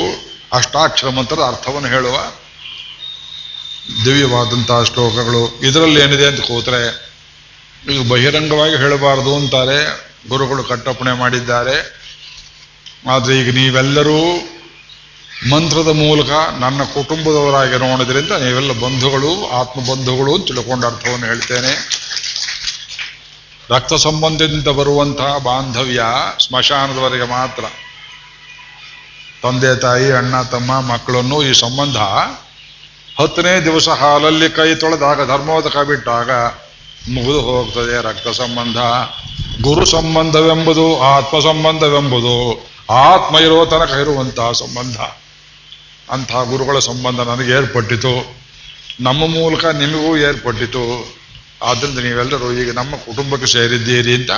[0.53, 2.17] ಅಷ್ಟಾಕ್ಷರ ಮಂತ್ರದ ಅರ್ಥವನ್ನು ಹೇಳುವ
[4.05, 5.61] ದಿವ್ಯವಾದಂತಹ ಶ್ಲೋಕಗಳು.
[5.63, 7.07] ಇದರಲ್ಲಿ ಏನಿದೆ ಅಂತ ಕೂತ್ರೆ
[7.91, 10.07] ಇದು ಬಹಿರಂಗವಾಗಿ ಹೇಳಬಾರದು ಅಂತಾರೆ.
[10.29, 12.07] ಗುರುಗಳು ಕಟ್ಟಪ್ಪಣೆ ಮಾಡಿದ್ದಾರೆ.
[13.11, 14.49] ಆದರೆ ಈಗ ನೀವೆಲ್ಲರೂ
[15.53, 21.97] ಮಂತ್ರದ ಮೂಲಕ ನನ್ನ ಕುಟುಂಬದವರಾಗಿ ನೋಡಿದ್ರಿಂದ ನೀವೆಲ್ಲ ಬಂಧುಗಳು ಆತ್ಮ ಬಂಧುಗಳು ತಿಳ್ಕೊಂಡ ಅರ್ಥವನ್ನು ಹೇಳ್ತೇನೆ.
[23.71, 26.03] ರಕ್ತ ಸಂಬಂಧದಿಂದ ಬರುವಂತಹ ಬಾಂಧವ್ಯ
[26.47, 27.65] ಸ್ಮಶಾನದವರೆಗೆ ಮಾತ್ರ.
[29.43, 31.97] ತಂದೆ, ತಾಯಿ, ಅಣ್ಣ, ತಮ್ಮ, ಮಕ್ಕಳನ್ನು ಈ ಸಂಬಂಧ
[33.19, 36.31] ಹತ್ತನೇ ದಿವಸ ಹಾಲಲ್ಲಿ ಕೈ ತೊಳೆದಾಗ, ಧರ್ಮೋದಕ ಬಿಟ್ಟಾಗ
[37.11, 38.77] ಮುಗಿದು ಹೋಗ್ತದೆ ರಕ್ತ ಸಂಬಂಧ.
[39.63, 44.97] ಗುರು ಸಂಬಂಧವೆಂಬುದು, ಆತ್ಮ ಸಂಬಂಧವೆಂಬುದು, ಆತ್ಮ ಇರೋ ತನಕ ಇರುವಂತಹ ಸಂಬಂಧ.
[46.11, 48.37] ಅಂತಹ ಗುರುಗಳ ಸಂಬಂಧ ನನಗೆ ಏರ್ಪಟ್ಟಿತು.
[49.01, 51.15] ನಮ್ಮ ಮೂಲಕ ನಿಮಗೂ ಏರ್ಪಟ್ಟಿತು.
[51.63, 54.31] ಆದ್ದರಿಂದ ನೀವೆಲ್ಲರೂ ಈಗ ನಮ್ಮ ಕುಟುಂಬಕ್ಕೆ ಸೇರಿದ್ದೀರಿ ಅಂತ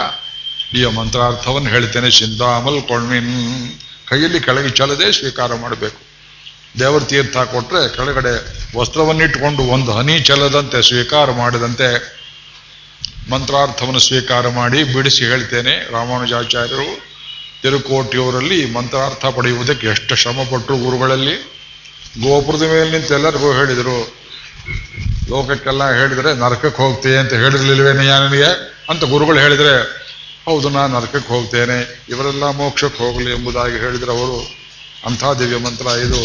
[0.74, 2.10] ಈ ಮಂತ್ರಾರ್ಥವನ್ನು ಹೇಳ್ತೇನೆ.
[2.10, 3.72] ಸಿಂಧಾಮಲ್ ಕೊಳ್ಮಿನ್
[4.08, 6.07] ಕೈಯಲ್ಲಿ ಕೆಳಗೆ ಚಲದೆ ಸ್ವೀಕಾರ ಮಾಡಬೇಕು.
[6.74, 8.32] ದೇವರ ತೀರ್ಥ ಕೊಟ್ಟರೆ ಕೆಳಗಡೆ
[8.78, 11.88] ವಸ್ತ್ರವನ್ನಿಟ್ಟುಕೊಂಡು ಒಂದು ಹನಿ ಚೆಲ್ಲದಂತೆ ಸ್ವೀಕಾರ ಮಾಡಿದಂತೆ
[13.30, 16.88] ಮಂತ್ರಾರ್ಥವನ್ನು ಸ್ವೀಕಾರ ಮಾಡಿ ಬಿಡಿಸಿ ಹೇಳ್ತೇನೆ ರಾಮಾನುಜಾಚಾರ್ಯರು
[17.62, 21.34] ತಿರುಕೋಟಿಯವರಲ್ಲಿ ಮಂತ್ರಾರ್ಥ ಪಡೆಯುವುದಕ್ಕೆ ಎಷ್ಟು ಶ್ರಮಪಟ್ಟರು ಗುರುಗಳಲ್ಲಿ.
[22.22, 23.96] ಗೋಪುರದ ಮೇಲೆ ನಿಂತು ಎಲ್ಲರಿಗೂ ಹೇಳಿದರು,
[25.30, 28.50] ಲೋಕಕ್ಕೆಲ್ಲ ಹೇಳಿದರೆ ನರಕಕ್ಕೆ ಹೋಗ್ತೇನೆ ಅಂತ ಹೇಳಿರ್ಲಿಲ್ವೇನಯ್ಯ ನನಗೆ
[28.90, 29.74] ಅಂತ ಗುರುಗಳು ಹೇಳಿದರೆ,
[30.46, 31.78] ಹೌದು ನಾನು ನರಕಕ್ಕೆ ಹೋಗ್ತೇನೆ,
[32.08, 34.38] ಇವರೆಲ್ಲ ಮೋಕ್ಷಕ್ಕೆ ಹೋಗಲಿ ಎಂಬುದಾಗಿ ಹೇಳಿದರೆ ಅವರು
[35.04, 36.22] ಅಂಥ ದಿವ್ಯ ಮಂತ್ರ ಇದು.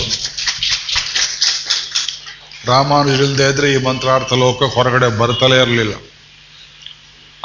[2.68, 5.94] ರಾಮಾನುಜರಿಲ್ಲದೆ ಇದ್ರೆ ಈ ಮಂತ್ರಾರ್ಥ ಲೋಕ ಹೊರಗಡೆ ಬರ್ತಲೇ ಇರಲಿಲ್ಲ.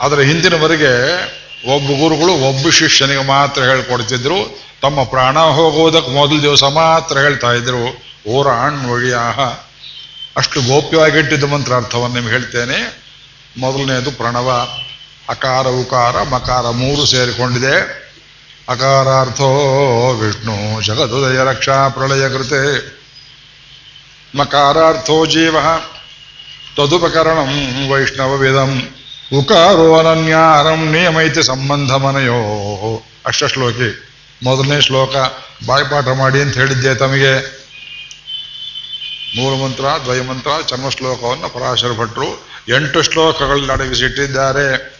[0.00, 0.92] ಆದರೆ ಹಿಂದಿನವರೆಗೆ
[1.74, 4.68] ಒಬ್ಬ ಗುರುಗಳು, ಒಬ್ಬ ಶಿಷ್ಯನಿಗೆ ಮಾತ್ರ ಹೇಳ್ಕೊಡ್ತಿದ್ರು.
[4.82, 8.02] ತಮ್ಮ ಪ್ರಾಣ ಹೋಗುವುದಕ್ಕೆ ಮೊದಲ ದಿವಸ ಮಾತ್ರ ಹೇಳ್ತಾ ಇದ್ರು.
[8.28, 8.46] ಓರ
[8.90, 9.40] ಒಳಿಯಾಹ
[10.36, 13.08] ಅಷ್ಟು ಗೋಪ್ಯವಾಗಿಟ್ಟಿದ್ದ ಮಂತ್ರಾರ್ಥವನ್ನು ನಿಮ್ಗೆ ಹೇಳ್ತೇನೆ.
[13.56, 14.68] ಮೊದಲನೇದು ಪ್ರಣವ,
[15.28, 18.08] ಅಕಾರ, ಉಕಾರ, ಮಕಾರ ಮೂರು ಸೇರಿಕೊಂಡಿದೆ.
[18.68, 19.48] ಅಕಾರಾರ್ಥೋ
[20.12, 22.62] ವಿಷ್ಣು ಜಗದುದಯ ರಕ್ಷಾ ಪ್ರಳಯ ಕೃತೆ.
[24.38, 25.57] ಮಕಾರಾರ್ಥೋ ಜೀವ
[26.76, 28.88] ತದುಪಕರಣಂ ವೈಷ್ಣವವಿದಂ
[29.35, 33.02] ಉಕಾರೋ ಅನನ್ಯಾರಂ ನಿಯಮೈತಿ ಸಂಬಂಧಮನಯೋ.
[33.26, 34.09] ಅಷ್ಟಶ್ಲೋಕಿ
[34.42, 35.16] ಮೊದಲನೇ ಶ್ಲೋಕ.
[35.66, 37.59] ಬಾಯ್ಪಾಠ ಮಾಡಿ ಅಂತ ಹೇಳಿದ್ದೆ ತಮಗೆ.
[39.37, 44.97] ಮೂಲ ಮಂತ್ರ ದ್ವಯಮಂತ್ರ ಚರ್ಮ ಶ್ಲೋಕವನ್ನು ಪರಾಶರ ಭಟ್ರು ಎಂಟು ಶ್ಲೋಕಗಳಲ್ಲಿ ಅಡಗಿಸಿಟ್ಟಿದ್ದಾರೆ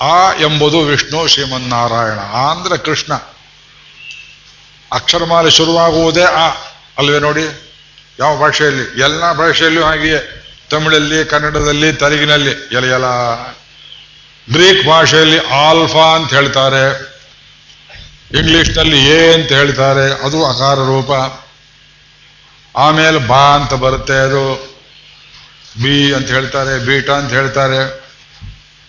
[0.00, 3.14] ಆ ಎಂಬುದು ವಿಷ್ಣು ಶ್ರೀಮನ್ನಾರಾಯಣ ಅಂದ್ರೆ ಕೃಷ್ಣ.
[4.92, 6.48] ಅಕ್ಷರಮಾಲೆ ಶುರುವಾಗುವುದೇ ಆ,
[6.98, 7.74] ಅಲ್ವೇ ನೋಡಿ?
[8.20, 9.00] ಯಾವ ಭಾಷೆಯಲ್ಲಿ?
[9.02, 10.42] ಎಲ್ಲ ಭಾಷೆಯಲ್ಲೂ ಹಾಗೆಯೇ.
[10.70, 13.04] ತಮಿಳಲ್ಲಿ, ಕನ್ನಡದಲ್ಲಿ, ತೆಲುಗಿನಲ್ಲಿ ಎಲ ಎಲ
[14.52, 17.16] ಗ್ರೀಕ್ ಭಾಷೆಯಲ್ಲಿ ಆಲ್ಫಾ ಅಂತ ಹೇಳ್ತಾರೆ.
[18.38, 20.24] ಇಂಗ್ಲಿಷ್ನಲ್ಲಿ ಎ ಅಂತ ಹೇಳ್ತಾರೆ.
[20.24, 21.40] ಅದು ಅಕಾರ ರೂಪ.
[22.76, 24.76] ಆಮೇಲೆ ಬಾ ಅಂತ ಬರುತ್ತೆ ಅದು.
[25.82, 28.04] ಬಿ ಅಂತ ಹೇಳ್ತಾರೆ, ಬೀಟಾ ಅಂತ ಹೇಳ್ತಾರೆ.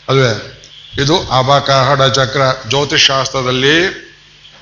[0.09, 0.56] ಅಲ್ವೇ?
[0.97, 4.07] ಇದು ಅಬಕಾಹಡ ಚಕ್ರ ಜ್ಯೋತಿಷ್ ಶಾಸ್ತ್ರದಲ್ಲಿ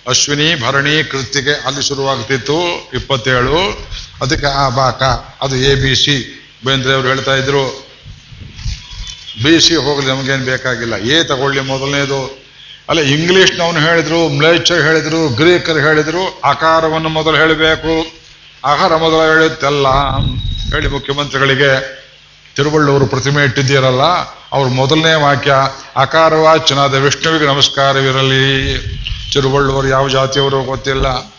[0.08, 3.88] ಅಶ್ವಿನಿ, ಭರಣಿ ಕೃತಿಗೆ ಅಲ್ಲಿ ಶುರುವಾಗ್ತಿತ್ತು, ಇಪ್ಪತ್ತೇಳು.
[4.22, 5.04] ಅದಕ್ಕೆ ಆ ಬಾಕ
[5.42, 6.42] ಅದು ಎ, ಬಿ, ಸಿ.
[6.66, 7.88] ಬೇಂದ್ರೆ ಅವರು ಹೇಳ್ತಾ ಇದ್ರು,
[9.44, 10.96] ಬಿ, ಸಿ ಹೋಗಲಿ, ನಮಗೇನು ಬೇಕಾಗಿಲ್ಲ.
[10.96, 12.46] ಎ ತಗೊಳ್ಳಿ ಮೊದಲನೇದು.
[12.90, 18.12] ಅಲ್ಲ ಇಂಗ್ಲೀಷ್ನವನು ಹೇಳಿದ್ರು ಮ್ಲೇಚರ್ ಹೇಳಿದ್ರು, ಗ್ರೀಕರು ಹೇಳಿದ್ರು, ಆಕಾರವನ್ನು ಮೊದಲು ಹೇಳಬೇಕು.
[18.66, 19.88] ಆಹಾರ ಮೊದಲು ಹೇಳುತ್ತೆಲ್ಲ
[20.74, 22.06] ಹೇಳಿ ಮುಖ್ಯಮಂತ್ರಿಗಳಿಗೆ,
[22.56, 24.02] ತಿರುವಳ್ಳೂರು ಪ್ರತಿಮೆ ಇಟ್ಟಿದ್ದೀರಲ್ಲ
[24.56, 25.54] ಅವ್ರ ಮೊದಲನೇ ವಾಕ್ಯ
[25.96, 28.46] ಅಕಾರವಾಚನಾದ ವಿಷ್ಣುವಿಗೆ ನಮಸ್ಕಾರವಿರಲಿ.
[29.32, 31.35] ಚಿರುಬಳ್ಳುವರು ಯಾವ ಜಾತಿಯವರು ಗೊತ್ತಿಲ್ಲ.